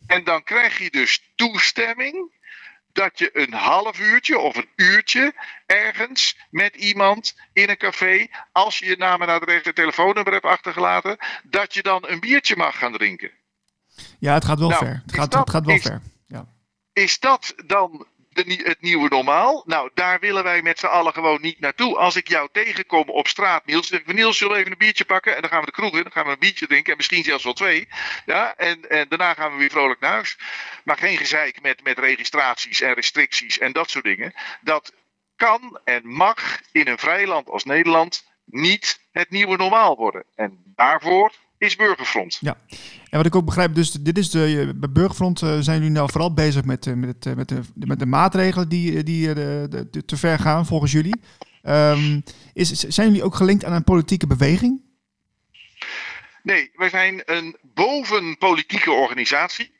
En 0.07 0.23
dan 0.23 0.43
krijg 0.43 0.77
je 0.77 0.89
dus 0.91 1.31
toestemming 1.35 2.35
dat 2.97 3.19
je 3.19 3.29
een 3.33 3.53
half 3.53 3.99
uurtje 3.99 4.39
of 4.39 4.55
een 4.55 4.69
uurtje 4.75 5.33
ergens 5.65 6.37
met 6.49 6.75
iemand 6.75 7.35
in 7.53 7.69
een 7.69 7.77
café, 7.77 8.27
als 8.51 8.79
je 8.79 8.85
je 8.85 8.97
naam 8.97 9.21
en 9.21 9.27
adres 9.27 9.61
en 9.61 9.73
telefoonnummer 9.73 10.33
hebt 10.33 10.45
achtergelaten, 10.45 11.17
dat 11.43 11.73
je 11.73 11.81
dan 11.81 12.03
een 12.07 12.19
biertje 12.19 12.55
mag 12.55 12.77
gaan 12.77 12.91
drinken. 12.91 13.31
Ja, 14.19 14.33
het 14.33 14.45
gaat 14.45 14.59
wel 14.59 14.69
nou, 14.69 14.85
ver. 14.85 15.01
Het 15.05 15.15
gaat, 15.15 15.31
dat, 15.31 15.39
het 15.39 15.49
gaat 15.49 15.65
wel 15.65 15.75
is, 15.75 15.81
ver. 15.81 16.01
Ja. 16.25 16.47
Is 16.93 17.19
dat 17.19 17.53
dan 17.65 18.07
het 18.45 18.81
nieuwe 18.81 19.09
normaal. 19.09 19.63
Nou, 19.65 19.89
daar 19.93 20.19
willen 20.19 20.43
wij 20.43 20.61
met 20.61 20.79
z'n 20.79 20.85
allen 20.85 21.13
gewoon 21.13 21.41
niet 21.41 21.59
naartoe. 21.59 21.97
Als 21.97 22.15
ik 22.15 22.27
jou 22.27 22.49
tegenkom 22.51 23.09
op 23.09 23.27
straat, 23.27 23.65
Niels, 23.65 23.87
zeg 23.87 23.99
ik: 23.99 24.13
Niels, 24.13 24.37
zullen 24.37 24.53
we 24.53 24.59
even 24.59 24.71
een 24.71 24.77
biertje 24.77 25.05
pakken? 25.05 25.35
En 25.35 25.41
dan 25.41 25.49
gaan 25.49 25.59
we 25.59 25.65
de 25.65 25.71
kroeg 25.71 25.95
in, 25.95 26.03
dan 26.03 26.11
gaan 26.11 26.25
we 26.25 26.31
een 26.31 26.39
biertje 26.39 26.67
drinken. 26.67 26.91
En 26.91 26.97
misschien 26.97 27.23
zelfs 27.23 27.43
wel 27.43 27.53
twee. 27.53 27.87
Ja, 28.25 28.55
en, 28.55 28.89
en 28.89 29.05
daarna 29.09 29.33
gaan 29.33 29.51
we 29.51 29.57
weer 29.57 29.69
vrolijk 29.69 29.99
naar 29.99 30.11
huis. 30.11 30.37
Maar 30.83 30.97
geen 30.97 31.17
gezeik 31.17 31.61
met, 31.61 31.83
met 31.83 31.99
registraties 31.99 32.81
en 32.81 32.93
restricties 32.93 33.57
en 33.57 33.71
dat 33.71 33.89
soort 33.89 34.03
dingen. 34.03 34.33
Dat 34.61 34.93
kan 35.35 35.79
en 35.83 36.07
mag 36.07 36.61
in 36.71 36.87
een 36.87 36.97
vrij 36.97 37.27
land 37.27 37.49
als 37.49 37.63
Nederland 37.63 38.25
niet 38.45 38.99
het 39.11 39.29
nieuwe 39.29 39.57
normaal 39.57 39.95
worden. 39.95 40.23
En 40.35 40.61
daarvoor 40.65 41.33
is 41.57 41.75
Burgerfront. 41.75 42.37
Ja, 42.41 42.57
en 43.09 43.17
wat 43.17 43.25
ik 43.25 43.35
ook 43.35 43.45
begrijp, 43.45 43.75
dus 43.75 43.91
dit 43.91 44.17
is 44.17 44.29
de, 44.29 44.73
bij 44.75 44.91
Burgerfront 44.91 45.41
uh, 45.41 45.57
zijn 45.59 45.77
jullie 45.77 45.93
nou 45.93 46.11
vooral 46.11 46.33
bezig 46.33 46.63
met, 46.63 46.85
uh, 46.85 46.93
met, 46.93 47.35
met, 47.35 47.49
de, 47.49 47.61
met 47.73 47.99
de 47.99 48.05
maatregelen 48.05 48.69
die, 48.69 49.03
die 49.03 49.33
te 50.05 50.17
ver 50.17 50.39
gaan 50.39 50.65
volgens 50.65 50.91
jullie. 50.91 51.15
Um, 51.63 52.23
is, 52.53 52.69
zijn 52.69 53.07
jullie 53.07 53.23
ook 53.23 53.35
gelinkt 53.35 53.65
aan 53.65 53.73
een 53.73 53.83
politieke 53.83 54.27
beweging? 54.27 54.81
Nee, 56.43 56.71
wij 56.75 56.89
zijn 56.89 57.21
een 57.25 57.57
bovenpolitieke 57.73 58.91
organisatie. 58.91 59.71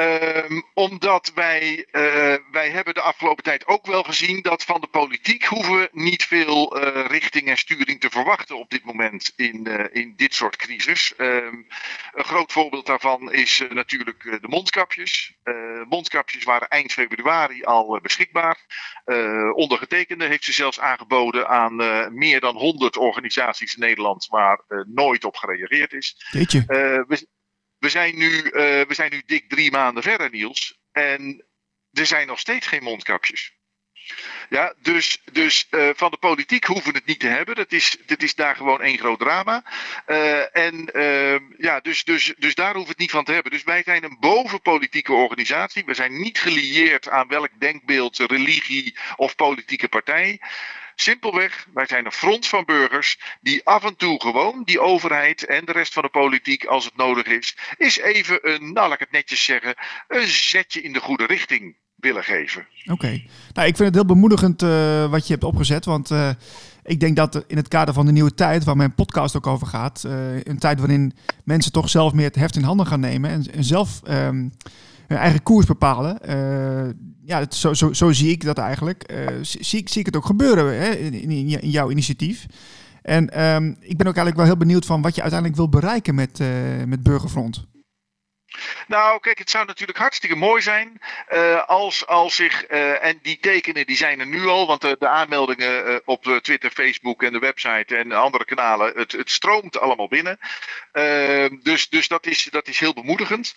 Um, 0.00 0.64
omdat 0.74 1.32
wij, 1.34 1.86
uh, 1.92 2.34
wij 2.50 2.70
hebben 2.70 2.94
de 2.94 3.00
afgelopen 3.00 3.44
tijd 3.44 3.66
ook 3.66 3.86
wel 3.86 4.02
gezien 4.02 4.42
dat 4.42 4.64
van 4.64 4.80
de 4.80 4.86
politiek 4.86 5.44
hoeven 5.44 5.74
we 5.74 5.88
niet 5.92 6.24
veel 6.24 6.76
uh, 6.76 7.04
richting 7.06 7.48
en 7.48 7.56
sturing 7.56 8.00
te 8.00 8.10
verwachten 8.10 8.58
op 8.58 8.70
dit 8.70 8.84
moment 8.84 9.32
in, 9.36 9.68
uh, 9.68 9.84
in 9.92 10.12
dit 10.16 10.34
soort 10.34 10.56
crisis. 10.56 11.14
Um, 11.16 11.66
een 12.12 12.24
groot 12.24 12.52
voorbeeld 12.52 12.86
daarvan 12.86 13.32
is 13.32 13.62
natuurlijk 13.68 14.22
de 14.22 14.48
mondkapjes. 14.48 15.36
mondkapjes 15.88 16.44
waren 16.44 16.68
eind 16.68 16.92
februari 16.92 17.64
al 17.64 18.00
beschikbaar. 18.02 18.58
ondergetekende 19.54 20.26
heeft 20.26 20.44
ze 20.44 20.52
zelfs 20.52 20.80
aangeboden 20.80 21.48
aan 21.48 21.76
meer 22.14 22.40
dan 22.40 22.56
100 22.56 22.96
organisaties 22.96 23.74
in 23.74 23.80
Nederland 23.80 24.26
waar 24.26 24.64
nooit 24.86 25.24
op 25.24 25.36
gereageerd 25.36 25.92
is. 25.92 26.16
We, 27.06 27.26
we 27.78 27.88
zijn, 27.88 28.16
nu, 28.16 28.42
uh, 28.42 28.50
we 28.52 28.94
zijn 28.94 29.10
nu 29.10 29.22
dik 29.26 29.48
drie 29.48 29.70
maanden 29.70 30.02
verder, 30.02 30.30
Niels. 30.30 30.78
En 30.92 31.44
er 31.92 32.06
zijn 32.06 32.26
nog 32.26 32.38
steeds 32.38 32.66
geen 32.66 32.82
mondkapjes. 32.82 33.56
Ja, 34.48 34.74
dus 34.78 35.22
dus 35.32 35.66
uh, 35.70 35.90
van 35.94 36.10
de 36.10 36.16
politiek 36.16 36.64
hoeven 36.64 36.92
we 36.92 36.98
het 36.98 37.06
niet 37.06 37.20
te 37.20 37.26
hebben. 37.26 37.54
Dat 37.54 37.72
is, 37.72 37.96
dit 38.06 38.22
is 38.22 38.34
daar 38.34 38.56
gewoon 38.56 38.82
één 38.82 38.98
groot 38.98 39.18
drama. 39.18 39.64
Uh, 40.06 40.56
en 40.56 40.90
uh, 40.92 41.38
ja, 41.58 41.80
dus, 41.80 42.04
dus, 42.04 42.34
dus 42.38 42.54
daar 42.54 42.74
hoeven 42.74 42.84
we 42.84 42.90
het 42.90 42.98
niet 42.98 43.10
van 43.10 43.24
te 43.24 43.32
hebben. 43.32 43.52
Dus 43.52 43.62
wij 43.62 43.82
zijn 43.82 44.04
een 44.04 44.16
bovenpolitieke 44.20 45.12
organisatie. 45.12 45.84
We 45.84 45.94
zijn 45.94 46.20
niet 46.20 46.38
gelieerd 46.38 47.08
aan 47.08 47.28
welk 47.28 47.50
denkbeeld, 47.58 48.18
religie 48.18 48.98
of 49.16 49.34
politieke 49.34 49.88
partij. 49.88 50.40
Simpelweg, 51.00 51.66
wij 51.74 51.86
zijn 51.86 52.06
een 52.06 52.12
front 52.12 52.46
van 52.46 52.64
burgers 52.64 53.18
die 53.40 53.64
af 53.64 53.84
en 53.84 53.96
toe 53.96 54.20
gewoon 54.20 54.62
die 54.64 54.80
overheid 54.80 55.44
en 55.44 55.64
de 55.64 55.72
rest 55.72 55.92
van 55.92 56.02
de 56.02 56.08
politiek, 56.08 56.64
als 56.64 56.84
het 56.84 56.96
nodig 56.96 57.26
is, 57.26 57.56
is 57.76 57.98
even 57.98 58.38
een, 58.42 58.72
nou 58.72 58.92
ik 58.92 58.98
het 58.98 59.10
netjes 59.10 59.44
zeggen, 59.44 59.74
een 60.08 60.28
zetje 60.28 60.82
in 60.82 60.92
de 60.92 61.00
goede 61.00 61.26
richting 61.26 61.76
willen 61.96 62.24
geven. 62.24 62.66
Oké, 62.90 63.22
nou 63.52 63.68
ik 63.68 63.76
vind 63.76 63.78
het 63.78 63.94
heel 63.94 64.04
bemoedigend 64.04 64.62
uh, 64.62 65.10
wat 65.10 65.26
je 65.26 65.32
hebt 65.32 65.44
opgezet, 65.44 65.84
want 65.84 66.10
uh, 66.10 66.30
ik 66.84 67.00
denk 67.00 67.16
dat 67.16 67.44
in 67.46 67.56
het 67.56 67.68
kader 67.68 67.94
van 67.94 68.06
de 68.06 68.12
nieuwe 68.12 68.34
tijd, 68.34 68.64
waar 68.64 68.76
mijn 68.76 68.94
podcast 68.94 69.36
ook 69.36 69.46
over 69.46 69.66
gaat, 69.66 70.02
uh, 70.06 70.12
een 70.42 70.58
tijd 70.58 70.78
waarin 70.78 71.16
mensen 71.44 71.72
toch 71.72 71.88
zelf 71.90 72.12
meer 72.12 72.26
het 72.26 72.34
heft 72.34 72.56
in 72.56 72.62
handen 72.62 72.86
gaan 72.86 73.00
nemen 73.00 73.30
en, 73.30 73.64
zelf 73.64 74.00
um, 74.08 74.52
hun 75.08 75.18
eigen 75.18 75.42
koers 75.42 75.66
bepalen. 75.66 76.18
ja, 77.24 77.38
het, 77.38 77.54
zo, 77.54 77.74
zo, 77.74 77.92
zo, 77.92 78.12
zie 78.12 78.30
ik 78.30 78.44
dat 78.44 78.58
eigenlijk. 78.58 79.12
zie, 79.40 79.88
zie 79.88 80.00
ik 80.00 80.06
het 80.06 80.16
ook 80.16 80.26
gebeuren 80.26 80.80
hè, 80.80 80.88
in, 80.88 81.30
in, 81.30 81.70
jouw 81.70 81.90
initiatief. 81.90 82.46
En 83.02 83.44
um, 83.44 83.76
ik 83.80 83.96
ben 83.96 84.06
ook 84.06 84.16
eigenlijk 84.16 84.36
wel 84.36 84.44
heel 84.44 84.56
benieuwd 84.56 84.86
van 84.86 85.02
wat 85.02 85.14
je 85.14 85.20
uiteindelijk 85.20 85.60
wil 85.60 85.68
bereiken 85.68 86.14
met, 86.14 86.40
met 86.86 87.02
Burgerfront. 87.02 87.66
Nou, 88.86 89.20
kijk, 89.20 89.38
het 89.38 89.50
zou 89.50 89.66
natuurlijk 89.66 89.98
hartstikke 89.98 90.36
mooi 90.36 90.62
zijn 90.62 91.00
uh, 91.32 91.64
als, 91.64 92.06
als 92.06 92.34
zich, 92.34 92.70
uh, 92.70 93.04
en 93.04 93.18
die 93.22 93.38
tekenen 93.38 93.86
die 93.86 93.96
zijn 93.96 94.20
er 94.20 94.26
nu 94.26 94.46
al, 94.46 94.66
want 94.66 94.80
de, 94.80 94.96
de 94.98 95.08
aanmeldingen 95.08 95.88
uh, 95.88 95.96
op 96.04 96.24
Twitter, 96.42 96.70
Facebook 96.70 97.22
en 97.22 97.32
de 97.32 97.38
website 97.38 97.96
en 97.96 98.12
andere 98.12 98.44
kanalen, 98.44 98.92
het, 98.96 99.12
het 99.12 99.30
stroomt 99.30 99.78
allemaal 99.78 100.08
binnen. 100.08 100.38
dus 101.62 101.88
dus 101.88 102.08
dat, 102.08 102.26
is, 102.26 102.44
dat 102.44 102.68
is 102.68 102.78
heel 102.78 102.94
bemoedigend. 102.94 103.54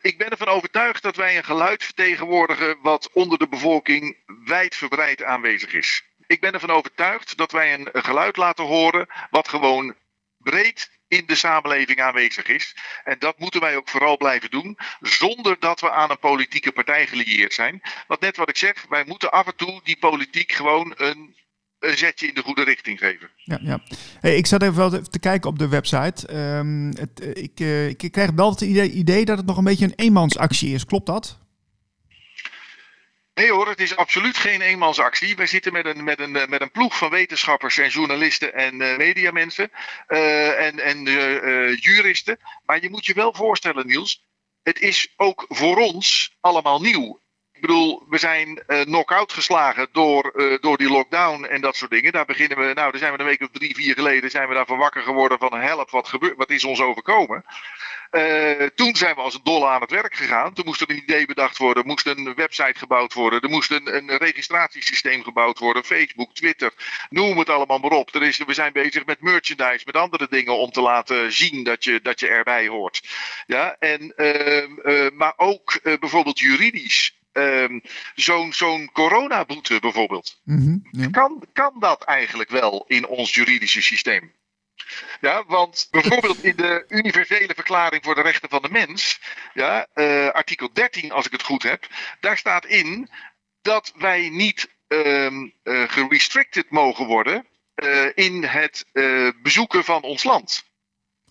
ik 0.00 0.18
ben 0.18 0.30
ervan 0.30 0.48
overtuigd 0.48 1.02
dat 1.02 1.16
wij 1.16 1.36
een 1.36 1.44
geluid 1.44 1.84
vertegenwoordigen 1.84 2.78
wat 2.82 3.10
onder 3.12 3.38
de 3.38 3.48
bevolking 3.48 4.16
wijdverbreid 4.44 5.22
aanwezig 5.22 5.72
is. 5.72 6.02
Ik 6.26 6.40
ben 6.40 6.52
ervan 6.52 6.70
overtuigd 6.70 7.36
dat 7.36 7.52
wij 7.52 7.74
een 7.74 7.88
geluid 7.92 8.36
laten 8.36 8.64
horen 8.64 9.06
wat 9.30 9.48
gewoon 9.48 9.94
breed 10.38 10.90
in 11.12 11.26
de 11.26 11.34
samenleving 11.34 12.00
aanwezig 12.00 12.46
is. 12.46 12.76
En 13.04 13.16
dat 13.18 13.38
moeten 13.38 13.60
wij 13.60 13.76
ook 13.76 13.88
vooral 13.88 14.16
blijven 14.16 14.50
doen, 14.50 14.78
zonder 15.00 15.56
dat 15.58 15.80
we 15.80 15.90
aan 15.90 16.10
een 16.10 16.18
politieke 16.18 16.72
partij 16.72 17.06
gelieerd 17.06 17.54
zijn. 17.54 17.82
Want 18.06 18.20
net 18.20 18.36
wat 18.36 18.48
ik 18.48 18.56
zeg, 18.56 18.86
wij 18.88 19.04
moeten 19.06 19.30
af 19.30 19.46
en 19.46 19.56
toe 19.56 19.80
die 19.84 19.98
politiek 19.98 20.52
gewoon 20.52 20.94
een, 20.96 21.36
een 21.78 21.96
zetje 21.96 22.26
in 22.26 22.34
de 22.34 22.42
goede 22.42 22.64
richting 22.64 22.98
geven. 22.98 23.30
Ja, 23.36 23.58
ja. 23.62 23.80
Hey, 24.20 24.36
ik 24.36 24.46
zat 24.46 24.62
even 24.62 24.76
wel 24.76 25.02
te 25.02 25.18
kijken 25.18 25.50
op 25.50 25.58
de 25.58 25.68
website. 25.68 26.36
Um, 26.36 26.92
het, 26.96 27.36
ik, 27.36 27.60
uh, 27.60 27.88
ik 27.88 28.08
krijg 28.10 28.30
wel 28.30 28.50
het 28.50 28.60
idee, 28.60 28.90
idee 28.90 29.24
dat 29.24 29.36
het 29.36 29.46
nog 29.46 29.56
een 29.56 29.64
beetje 29.64 29.84
een 29.84 29.96
eenmansactie 29.96 30.74
is. 30.74 30.84
Klopt 30.84 31.06
dat? 31.06 31.41
Nee 33.42 33.52
hoor, 33.52 33.68
het 33.68 33.80
is 33.80 33.96
absoluut 33.96 34.36
geen 34.36 34.60
eenmansactie. 34.60 35.36
Wij 35.36 35.46
zitten 35.46 35.72
met 35.72 35.86
een, 35.86 36.04
met 36.04 36.20
een, 36.20 36.30
met 36.30 36.60
een 36.60 36.70
ploeg 36.70 36.96
van 36.96 37.10
wetenschappers 37.10 37.78
en 37.78 37.88
journalisten 37.88 38.54
en 38.54 38.80
uh, 38.80 38.96
mediamensen 38.96 39.70
uh, 40.08 40.66
en, 40.66 40.78
en 40.78 41.04
juristen. 41.74 42.38
Maar 42.66 42.82
je 42.82 42.90
moet 42.90 43.06
je 43.06 43.14
wel 43.14 43.34
voorstellen, 43.34 43.86
Niels, 43.86 44.24
het 44.62 44.80
is 44.80 45.12
ook 45.16 45.44
voor 45.48 45.76
ons 45.76 46.36
allemaal 46.40 46.80
nieuw. 46.80 47.21
Bedoel, 47.62 48.02
we 48.08 48.18
zijn 48.18 48.62
uh, 48.66 48.80
knock-out 48.80 49.32
geslagen 49.32 49.88
door, 49.92 50.32
uh, 50.34 50.58
door 50.60 50.76
die 50.76 50.90
lockdown 50.90 51.44
en 51.44 51.60
dat 51.60 51.76
soort 51.76 51.90
dingen. 51.90 52.12
Daar 52.12 52.24
beginnen 52.24 52.58
we, 52.58 52.64
nou, 52.64 52.90
daar 52.90 52.98
zijn 52.98 53.12
we 53.12 53.18
een 53.18 53.24
week 53.24 53.40
of 53.40 53.48
drie, 53.52 53.74
vier 53.74 53.94
geleden, 53.94 54.30
zijn 54.30 54.48
we 54.48 54.54
daarvan 54.54 54.78
wakker 54.78 55.02
geworden 55.02 55.38
van 55.38 55.60
help, 55.60 55.90
wat, 55.90 56.08
gebeurt, 56.08 56.36
wat 56.36 56.50
is 56.50 56.64
ons 56.64 56.80
overkomen? 56.80 57.44
Uh, 58.10 58.66
toen 58.74 58.96
zijn 58.96 59.14
we 59.14 59.20
als 59.20 59.34
een 59.34 59.40
dolle 59.42 59.66
aan 59.66 59.80
het 59.80 59.90
werk 59.90 60.14
gegaan. 60.14 60.52
Toen 60.52 60.64
moest 60.64 60.80
er 60.80 60.90
een 60.90 60.96
idee 60.96 61.26
bedacht 61.26 61.58
worden, 61.58 61.86
moest 61.86 62.06
een 62.06 62.34
website 62.34 62.78
gebouwd 62.78 63.12
worden, 63.12 63.40
er 63.40 63.48
moest 63.48 63.70
een, 63.70 63.96
een 63.96 64.16
registratiesysteem 64.16 65.22
gebouwd 65.22 65.58
worden, 65.58 65.84
Facebook, 65.84 66.34
Twitter, 66.34 66.72
noem 67.10 67.38
het 67.38 67.48
allemaal 67.48 67.78
maar 67.78 67.90
op. 67.90 68.14
Er 68.14 68.22
is, 68.22 68.38
we 68.38 68.54
zijn 68.54 68.72
bezig 68.72 69.04
met 69.04 69.20
merchandise, 69.20 69.82
met 69.84 69.96
andere 69.96 70.26
dingen 70.30 70.58
om 70.58 70.70
te 70.70 70.80
laten 70.80 71.32
zien 71.32 71.64
dat 71.64 71.84
je, 71.84 72.00
dat 72.02 72.20
je 72.20 72.28
erbij 72.28 72.66
hoort. 72.68 73.08
Ja, 73.46 73.76
en, 73.78 74.12
uh, 74.16 75.06
maar 75.12 75.34
ook 75.36 75.80
bijvoorbeeld 75.82 76.38
juridisch. 76.38 77.20
Um, 77.32 77.82
zo'n 78.50 78.90
coronaboete 78.92 79.80
bijvoorbeeld. 79.80 80.40
Mm 80.44 80.56
-hmm, 80.56 81.02
ja. 81.02 81.10
kan, 81.10 81.42
kan 81.52 81.76
dat 81.78 82.02
eigenlijk 82.02 82.50
wel 82.50 82.84
in 82.86 83.06
ons 83.06 83.34
juridische 83.34 83.82
systeem? 83.82 84.32
Ja, 85.20 85.44
want 85.46 85.88
bijvoorbeeld 85.90 86.44
in 86.44 86.56
de 86.56 86.84
Universele 86.88 87.54
Verklaring 87.54 88.04
voor 88.04 88.14
de 88.14 88.22
Rechten 88.22 88.48
van 88.48 88.62
de 88.62 88.68
Mens, 88.68 89.20
ja, 89.54 89.86
uh, 89.94 90.28
artikel 90.28 90.72
13 90.72 91.12
als 91.12 91.26
ik 91.26 91.32
het 91.32 91.42
goed 91.42 91.62
heb, 91.62 91.86
daar 92.20 92.38
staat 92.38 92.66
in 92.66 93.10
dat 93.62 93.92
wij 93.96 94.28
niet 94.28 94.68
um, 94.88 95.54
uh, 95.64 95.88
gerestricted 95.88 96.70
mogen 96.70 97.06
worden 97.06 97.46
uh, 97.74 98.06
in 98.14 98.44
het 98.44 98.84
bezoeken 99.42 99.84
van 99.84 100.02
ons 100.02 100.24
land. 100.24 100.71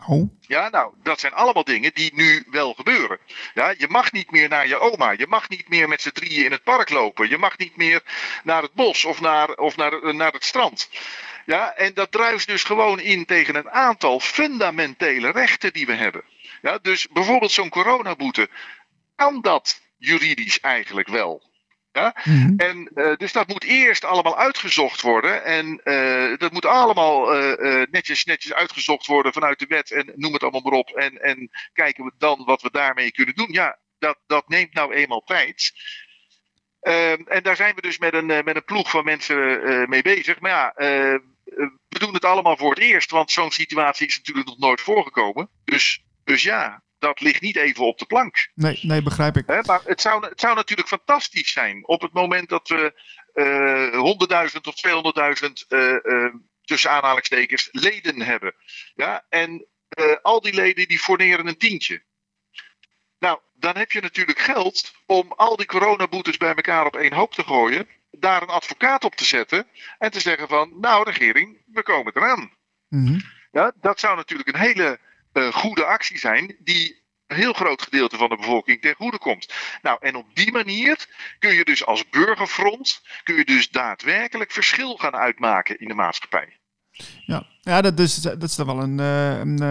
Oh. 0.08 0.30
Ja, 0.40 0.70
nou, 0.70 0.94
dat 1.04 1.20
zijn 1.20 1.34
allemaal 1.34 1.64
dingen 1.64 1.94
die 1.94 2.14
nu 2.14 2.44
wel 2.50 2.74
gebeuren. 2.74 3.20
Ja, 3.54 3.74
je 3.78 3.88
mag 3.88 4.12
niet 4.12 4.32
meer 4.32 4.50
naar 4.50 4.68
je 4.68 4.80
oma. 4.80 5.12
Je 5.12 5.28
mag 5.28 5.50
niet 5.50 5.70
meer 5.70 5.88
met 5.88 6.02
z'n 6.02 6.10
drieën 6.10 6.46
in 6.46 6.52
het 6.52 6.64
park 6.64 6.90
lopen. 6.90 7.30
Je 7.30 7.38
mag 7.38 7.58
niet 7.58 7.76
meer 7.76 8.04
naar 8.44 8.62
het 8.62 8.74
bos 8.74 9.06
of 9.06 9.22
naar, 9.22 9.50
of 9.50 9.76
naar, 9.76 10.16
naar 10.16 10.32
het 10.32 10.46
strand. 10.46 10.90
Ja, 11.46 11.74
en 11.74 11.94
dat 11.94 12.12
druist 12.12 12.48
dus 12.48 12.64
gewoon 12.64 13.00
in 13.00 13.26
tegen 13.26 13.56
een 13.56 13.70
aantal 13.70 14.20
fundamentele 14.20 15.32
rechten 15.32 15.74
die 15.74 15.86
we 15.86 15.94
hebben. 15.94 16.24
Ja, 16.62 16.78
dus 16.78 17.08
bijvoorbeeld 17.08 17.52
zo'n 17.52 17.70
coronaboete. 17.70 18.50
Kan 19.16 19.42
dat 19.42 19.82
juridisch 19.98 20.60
eigenlijk 20.60 21.08
wel? 21.08 21.51
Ja? 21.92 22.16
Mhm. 22.24 22.54
En 22.58 22.90
uh, 22.96 23.16
dus 23.16 23.32
dat 23.32 23.48
moet 23.48 23.64
eerst 23.64 24.06
allemaal 24.06 24.38
uitgezocht 24.38 25.02
worden. 25.02 25.44
En 25.44 25.82
uh, 25.84 26.38
dat 26.38 26.52
moet 26.52 26.66
allemaal 26.66 27.36
uh, 27.36 27.84
netjes, 27.92 28.26
netjes 28.26 28.54
uitgezocht 28.54 29.06
worden 29.06 29.34
vanuit 29.34 29.60
de 29.60 29.66
wet. 29.66 29.92
En 29.92 30.12
noem 30.16 30.34
het 30.34 30.42
allemaal 30.42 30.62
maar 30.62 30.80
op. 30.80 30.90
En, 30.90 31.22
en 31.22 31.50
kijken 31.74 32.04
we 32.04 32.12
dan 32.18 32.44
wat 32.46 32.62
we 32.62 32.72
daarmee 32.72 33.12
kunnen 33.12 33.36
doen. 33.36 33.52
Ja, 33.52 33.80
dat, 34.00 34.18
dat 34.28 34.48
neemt 34.48 34.74
nou 34.74 34.94
eenmaal 34.94 35.22
tijd. 35.22 35.72
Ehm, 36.80 37.22
en 37.26 37.44
daar 37.44 37.56
zijn 37.56 37.76
we 37.76 37.82
dus 37.82 37.98
met 37.98 38.14
een, 38.14 38.26
met 38.26 38.56
een 38.56 38.64
ploeg 38.64 38.90
van 38.90 39.04
mensen 39.04 39.90
mee 39.90 40.02
bezig. 40.02 40.40
Maar 40.40 40.52
ja, 40.52 40.74
we 41.90 42.00
doen 42.00 42.14
het 42.14 42.26
allemaal 42.26 42.58
voor 42.58 42.70
het 42.70 42.80
eerst. 42.80 43.12
Want 43.12 43.32
zo'n 43.32 43.52
situatie 43.52 44.08
is 44.08 44.18
natuurlijk 44.18 44.48
nog 44.48 44.58
nooit 44.58 44.82
voorgekomen. 44.82 45.50
Dus, 45.64 46.04
dus 46.24 46.44
ja, 46.44 46.84
dat 47.02 47.20
ligt 47.20 47.42
niet 47.42 47.56
even 47.56 47.86
op 47.86 47.98
de 48.00 48.06
plank. 48.06 48.50
Nee, 48.54 48.80
nee 48.82 49.02
begrijp 49.02 49.38
ik. 49.38 49.44
He, 49.48 49.62
maar 49.62 49.82
het 49.86 50.02
zou, 50.02 50.26
het 50.28 50.40
zou 50.40 50.56
natuurlijk 50.56 50.88
fantastisch 50.88 51.52
zijn 51.52 51.88
op 51.88 52.02
het 52.02 52.14
moment 52.14 52.50
dat 52.50 52.68
we 52.68 52.94
uh, 53.34 54.50
100.000 54.54 54.62
of 54.62 54.76
200.000 55.44 55.52
uh, 55.70 55.96
uh, 56.04 56.34
tussen 56.62 56.92
aanhalingstekens 56.92 57.70
leden 57.72 58.22
hebben. 58.22 58.56
Ja, 58.96 59.26
en 59.30 59.66
al 60.22 60.42
die 60.42 60.54
leden 60.54 60.88
die 60.88 61.00
forneren 61.00 61.48
een 61.48 61.58
tientje. 61.58 62.04
Nou, 63.20 63.40
dan 63.54 63.78
heb 63.78 63.92
je 63.92 64.02
natuurlijk 64.02 64.40
geld 64.40 64.94
om 65.06 65.32
al 65.32 65.56
die 65.56 65.66
coronaboetes 65.66 66.38
bij 66.38 66.54
elkaar 66.56 66.86
op 66.86 66.96
één 66.96 67.14
hoop 67.14 67.34
te 67.34 67.44
gooien. 67.44 67.88
Daar 68.12 68.42
een 68.42 68.48
advocaat 68.48 69.04
op 69.04 69.16
te 69.16 69.26
zetten 69.26 69.68
en 69.98 70.12
te 70.12 70.20
zeggen 70.20 70.48
van, 70.48 70.80
nou 70.80 71.04
regering, 71.04 71.62
we 71.66 71.84
komen 71.84 72.16
eraan. 72.16 72.52
Mm 72.88 73.06
-hmm. 73.06 73.22
Ja, 73.52 73.74
dat 73.82 74.00
zou 74.00 74.16
natuurlijk 74.16 74.50
een 74.50 74.62
hele 74.62 75.00
uh, 75.34 75.54
goede 75.54 75.86
actie 75.86 76.18
zijn 76.18 76.56
die 76.60 77.00
een 77.28 77.38
heel 77.38 77.54
groot 77.54 77.82
gedeelte 77.82 78.18
van 78.18 78.30
de 78.30 78.36
bevolking 78.36 78.82
ten 78.82 78.96
goede 78.96 79.18
komt. 79.18 79.54
Nou, 79.82 79.98
en 80.02 80.16
op 80.16 80.26
die 80.34 80.52
manier 80.52 81.08
kun 81.40 81.54
je 81.54 81.66
dus 81.66 81.86
als 81.86 82.10
burgerfront, 82.10 83.02
kun 83.24 83.36
je 83.36 83.46
dus 83.46 83.70
daadwerkelijk 83.70 84.52
verschil 84.52 84.96
gaan 84.96 85.16
uitmaken 85.16 85.80
in 85.80 85.88
de 85.88 85.94
maatschappij. 85.94 86.58
Ja, 87.26 87.46
ja 87.62 87.82
dat, 87.82 88.00
is, 88.00 88.16
dat 88.16 88.44
is 88.44 88.56
dan 88.56 88.66
wel 88.66 88.82
een, 88.82 88.98
een, 88.98 89.62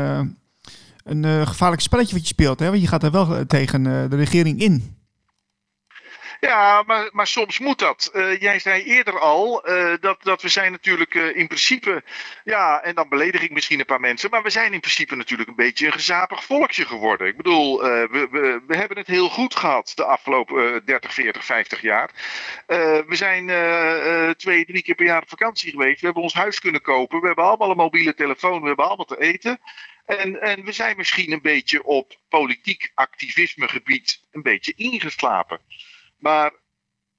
een, 1.04 1.22
een 1.22 1.46
gevaarlijk 1.46 1.82
spelletje 1.82 2.14
wat 2.14 2.22
je 2.22 2.34
speelt. 2.34 2.60
Hè? 2.60 2.68
Want 2.68 2.80
je 2.80 2.88
gaat 2.88 3.02
er 3.02 3.10
wel 3.10 3.46
tegen 3.46 3.82
de 3.82 4.16
regering 4.16 4.60
in. 4.60 4.99
Ja, 6.40 6.82
maar, 6.86 7.08
maar 7.12 7.26
soms 7.26 7.58
moet 7.58 7.78
dat. 7.78 8.10
Uh, 8.14 8.40
jij 8.40 8.58
zei 8.58 8.82
eerder 8.82 9.18
al 9.18 9.70
uh, 9.70 9.94
dat, 10.00 10.22
dat 10.22 10.42
we 10.42 10.48
zijn 10.48 10.72
natuurlijk 10.72 11.14
uh, 11.14 11.36
in 11.36 11.46
principe, 11.46 12.02
ja, 12.44 12.82
en 12.82 12.94
dan 12.94 13.08
beledig 13.08 13.42
ik 13.42 13.50
misschien 13.50 13.80
een 13.80 13.86
paar 13.86 14.00
mensen, 14.00 14.30
maar 14.30 14.42
we 14.42 14.50
zijn 14.50 14.72
in 14.72 14.80
principe 14.80 15.16
natuurlijk 15.16 15.48
een 15.48 15.54
beetje 15.54 15.86
een 15.86 15.92
gezapig 15.92 16.44
volkje 16.44 16.84
geworden. 16.84 17.26
Ik 17.26 17.36
bedoel, 17.36 17.80
we, 17.80 18.28
we, 18.30 18.62
we 18.66 18.76
hebben 18.76 18.96
het 18.98 19.06
heel 19.06 19.28
goed 19.28 19.54
gehad 19.54 19.92
de 19.94 20.04
afgelopen 20.04 20.84
30, 20.84 21.14
40, 21.14 21.44
50 21.44 21.80
jaar. 21.80 22.10
we 23.06 23.14
zijn 23.14 23.46
twee, 24.36 24.64
drie 24.64 24.82
keer 24.82 24.94
per 24.94 25.06
jaar 25.06 25.22
op 25.22 25.28
vakantie 25.28 25.70
geweest. 25.70 26.00
We 26.00 26.04
hebben 26.04 26.22
ons 26.22 26.34
huis 26.34 26.60
kunnen 26.60 26.82
kopen. 26.82 27.20
We 27.20 27.26
hebben 27.26 27.44
allemaal 27.44 27.70
een 27.70 27.76
mobiele 27.76 28.14
telefoon. 28.14 28.60
We 28.60 28.66
hebben 28.66 28.86
allemaal 28.86 29.04
te 29.04 29.20
eten. 29.20 29.60
En, 30.06 30.40
en 30.40 30.64
we 30.64 30.72
zijn 30.72 30.96
misschien 30.96 31.32
een 31.32 31.42
beetje 31.42 31.84
op 31.84 32.16
politiek 32.28 32.92
activisme 32.94 33.68
gebied 33.68 34.20
een 34.30 34.42
beetje 34.42 34.72
ingeslapen. 34.76 35.60
Maar 36.20 36.52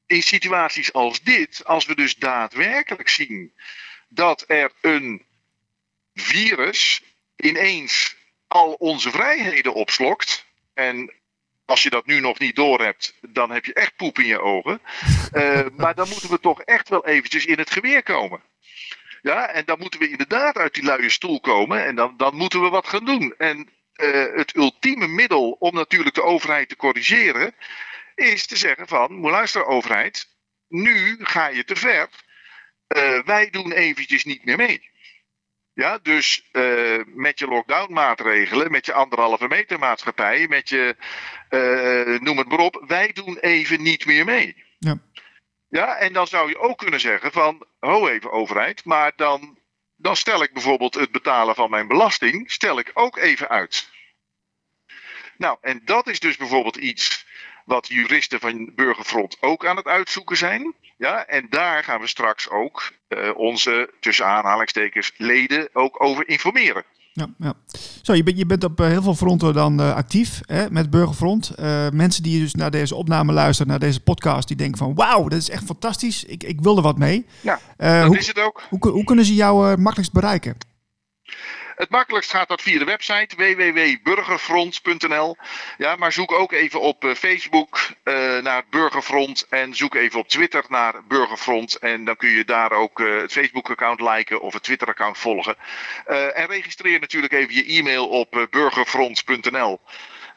in 0.05 0.23
situaties 0.23 0.93
als 0.93 1.21
dit, 1.21 1.65
als 1.65 1.85
we 1.85 1.95
dus 1.95 2.15
daadwerkelijk 2.15 3.09
zien 3.09 3.53
dat 4.07 4.43
er 4.47 4.71
een 4.81 5.25
virus 6.13 7.01
ineens 7.35 8.15
al 8.47 8.73
onze 8.73 9.11
vrijheden 9.11 9.73
opslokt. 9.73 10.45
En 10.73 11.13
als 11.65 11.83
je 11.83 11.89
dat 11.89 12.05
nu 12.05 12.19
nog 12.19 12.39
niet 12.39 12.55
doorhebt, 12.55 13.13
dan 13.21 13.51
heb 13.51 13.65
je 13.65 13.73
echt 13.73 13.95
poep 13.95 14.19
in 14.19 14.25
je 14.25 14.41
ogen. 14.41 14.81
Uh, 15.33 15.65
maar 15.77 15.95
dan 15.95 16.09
moeten 16.09 16.29
we 16.29 16.39
toch 16.39 16.61
echt 16.61 16.89
wel 16.89 17.05
eventjes 17.05 17.45
in 17.45 17.57
het 17.57 17.71
geweer 17.71 18.03
komen. 18.03 18.41
Ja, 19.21 19.47
en 19.47 19.65
dan 19.65 19.79
moeten 19.79 19.99
we 19.99 20.09
inderdaad 20.09 20.57
uit 20.57 20.73
die 20.73 20.83
luie 20.83 21.09
stoel 21.09 21.39
komen 21.39 21.85
en 21.85 21.95
dan, 21.95 22.13
dan 22.17 22.35
moeten 22.35 22.61
we 22.61 22.69
wat 22.69 22.87
gaan 22.87 23.05
doen. 23.05 23.33
En 23.37 23.69
uh, 23.95 24.25
het 24.35 24.55
ultieme 24.55 25.07
middel 25.07 25.51
om 25.59 25.73
natuurlijk 25.73 26.15
de 26.15 26.23
overheid 26.23 26.69
te 26.69 26.75
corrigeren, 26.75 27.55
is 28.21 28.47
te 28.47 28.57
zeggen 28.57 28.87
van, 28.87 29.19
luister 29.19 29.65
overheid, 29.65 30.27
nu 30.67 31.17
ga 31.19 31.47
je 31.47 31.63
te 31.63 31.75
ver. 31.75 32.09
Uh, 32.97 33.23
wij 33.23 33.49
doen 33.49 33.71
eventjes 33.71 34.23
niet 34.23 34.45
meer 34.45 34.57
mee. 34.57 34.89
Ja, 35.73 35.97
dus 35.97 36.49
uh, 36.51 36.99
met 37.05 37.39
je 37.39 37.47
lockdown 37.47 37.93
maatregelen, 37.93 38.71
met 38.71 38.85
je 38.85 38.93
anderhalve 38.93 39.47
meter 39.47 39.79
maatschappij, 39.79 40.47
met 40.47 40.69
je, 40.69 40.95
uh, 41.49 42.19
noem 42.19 42.37
het 42.37 42.47
maar 42.47 42.59
op, 42.59 42.83
wij 42.87 43.11
doen 43.13 43.37
even 43.37 43.81
niet 43.81 44.05
meer 44.05 44.25
mee. 44.25 44.63
Ja. 44.79 44.99
Ja, 45.69 45.97
en 45.97 46.13
dan 46.13 46.27
zou 46.27 46.49
je 46.49 46.57
ook 46.57 46.77
kunnen 46.77 46.99
zeggen 46.99 47.31
van, 47.31 47.65
ho 47.79 48.07
even 48.07 48.31
overheid, 48.31 48.85
maar 48.85 49.11
dan, 49.15 49.59
dan 49.95 50.15
stel 50.15 50.43
ik 50.43 50.53
bijvoorbeeld 50.53 50.95
het 50.95 51.11
betalen 51.11 51.55
van 51.55 51.69
mijn 51.69 51.87
belasting, 51.87 52.51
stel 52.51 52.79
ik 52.79 52.91
ook 52.93 53.17
even 53.17 53.49
uit. 53.49 53.89
Nou, 55.37 55.57
en 55.61 55.81
dat 55.85 56.07
is 56.07 56.19
dus 56.19 56.37
bijvoorbeeld 56.37 56.75
iets 56.75 57.25
wat 57.65 57.87
juristen 57.87 58.39
van 58.39 58.71
Burgerfront 58.75 59.37
ook 59.39 59.65
aan 59.65 59.75
het 59.75 59.85
uitzoeken 59.85 60.37
zijn. 60.37 60.73
Ja, 60.97 61.25
en 61.25 61.47
daar 61.49 61.83
gaan 61.83 62.01
we 62.01 62.07
straks 62.07 62.49
ook 62.49 62.91
uh, 63.09 63.29
onze, 63.35 63.93
tussen 63.99 64.25
aanhalingstekens, 64.25 65.11
leden 65.17 65.69
ook 65.73 66.03
over 66.03 66.27
informeren. 66.27 66.83
Ja, 67.13 67.27
ja. 67.37 67.53
Zo, 68.01 68.13
je, 68.13 68.23
bent, 68.23 68.37
je 68.37 68.45
bent 68.45 68.63
op 68.63 68.79
eh, 68.79 68.87
heel 68.87 69.01
veel 69.01 69.15
fronten 69.15 69.53
dan 69.53 69.81
uh, 69.81 69.95
actief 69.95 70.41
hè, 70.45 70.71
met 70.71 70.89
Burgerfront. 70.89 71.51
Uh, 71.59 71.89
mensen 71.89 72.23
die 72.23 72.39
dus 72.39 72.55
naar 72.55 72.71
deze 72.71 72.95
opname 72.95 73.33
luisteren, 73.33 73.71
naar 73.71 73.79
deze 73.79 74.01
podcast, 74.01 74.47
die 74.47 74.57
denken 74.57 74.77
van 74.77 74.95
wauw, 74.95 75.27
dat 75.27 75.39
is 75.39 75.49
echt 75.49 75.63
fantastisch. 75.63 76.23
Ik, 76.23 76.43
ik 76.43 76.61
wil 76.61 76.75
er 76.75 76.83
wat 76.83 76.97
mee. 76.97 77.25
Ja, 77.41 77.59
dat 77.77 78.05
hoe, 78.05 78.17
is 78.17 78.27
het 78.27 78.39
ook. 78.39 78.61
Hoe, 78.69 78.89
hoe 78.89 79.03
kunnen 79.03 79.25
ze 79.25 79.33
jou 79.33 79.77
makkelijkst 79.77 80.13
bereiken? 80.13 80.57
Het 81.81 81.89
makkelijkst 81.89 82.31
gaat 82.31 82.47
dat 82.47 82.61
via 82.61 82.79
de 82.79 82.85
website 82.85 83.35
www.burgerfront.nl. 83.35 85.35
Ja, 85.77 85.95
maar 85.95 86.11
zoek 86.11 86.31
ook 86.31 86.51
even 86.51 86.81
op 86.81 87.03
uh, 87.03 87.13
Facebook 87.13 87.79
uh, 88.03 88.13
naar 88.41 88.63
Burgerfront 88.69 89.45
en 89.49 89.75
zoek 89.75 89.95
even 89.95 90.19
op 90.19 90.27
Twitter 90.27 90.65
naar 90.69 91.01
Burgerfront. 91.07 91.75
En 91.75 92.05
dan 92.05 92.15
kun 92.15 92.29
je 92.29 92.45
daar 92.45 92.71
ook 92.71 92.99
uh, 92.99 93.21
het 93.21 93.31
Facebook-account 93.31 94.01
liken 94.01 94.41
of 94.41 94.53
het 94.53 94.63
Twitter-account 94.63 95.17
volgen. 95.17 95.55
en 96.33 96.47
registreer 96.47 96.99
natuurlijk 96.99 97.33
even 97.33 97.55
je 97.55 97.65
e-mail 97.65 98.07
op 98.07 98.47
burgerfront.nl. 98.49 99.79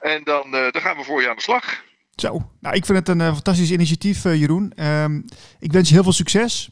En 0.01 0.23
dan, 0.23 0.51
dan 0.51 0.81
gaan 0.81 0.97
we 0.97 1.05
voor 1.05 1.23
je 1.23 1.29
aan 1.29 1.37
de 1.37 1.43
slag. 1.43 1.83
Zo, 2.15 2.51
nou 2.61 2.77
ik 2.77 2.85
vind 2.85 2.99
het 2.99 3.09
een 3.09 3.21
fantastisch 3.21 3.71
initiatief, 3.71 4.23
Jeroen. 4.23 4.73
Ehm, 4.77 5.21
ik 5.59 5.73
wens 5.73 5.89
je 5.89 5.95
heel 5.95 6.03
veel 6.03 6.13
succes. 6.13 6.71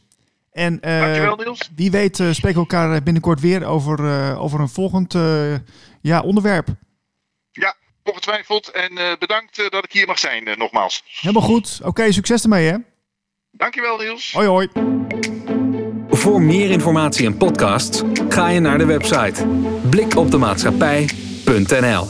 En 0.53 0.73
uh, 0.73 0.99
Dankjewel, 0.99 1.35
Niels. 1.35 1.69
wie 1.75 1.91
weet 1.91 2.19
uh, 2.19 2.31
spreken 2.31 2.61
we 2.61 2.67
elkaar 2.69 3.03
binnenkort 3.03 3.39
weer 3.39 3.65
over, 3.65 3.99
uh, 3.99 4.41
over 4.41 4.59
een 4.59 4.69
volgend 4.69 5.15
ja, 6.01 6.21
onderwerp. 6.21 6.67
Ja, 7.51 7.75
ongetwijfeld. 8.03 8.71
En 8.71 8.91
bedankt 9.19 9.71
dat 9.71 9.83
ik 9.83 9.91
hier 9.91 10.07
mag 10.07 10.19
zijn, 10.19 10.49
nogmaals. 10.57 11.03
Helemaal 11.05 11.41
goed. 11.41 11.77
Oké, 11.79 11.89
okay, 11.89 12.11
succes 12.11 12.43
ermee 12.43 12.67
hè. 12.67 12.77
Dankjewel, 13.51 13.97
Niels. 13.97 14.31
Hoi, 14.31 14.47
hoi. 14.47 14.67
Voor 16.09 16.41
meer 16.41 16.71
informatie 16.71 17.25
en 17.25 17.37
podcasts 17.37 18.01
ga 18.29 18.47
je 18.47 18.59
naar 18.59 18.77
de 18.77 18.85
website 18.85 19.47
blikopdemaatschappij.nl 19.89 22.07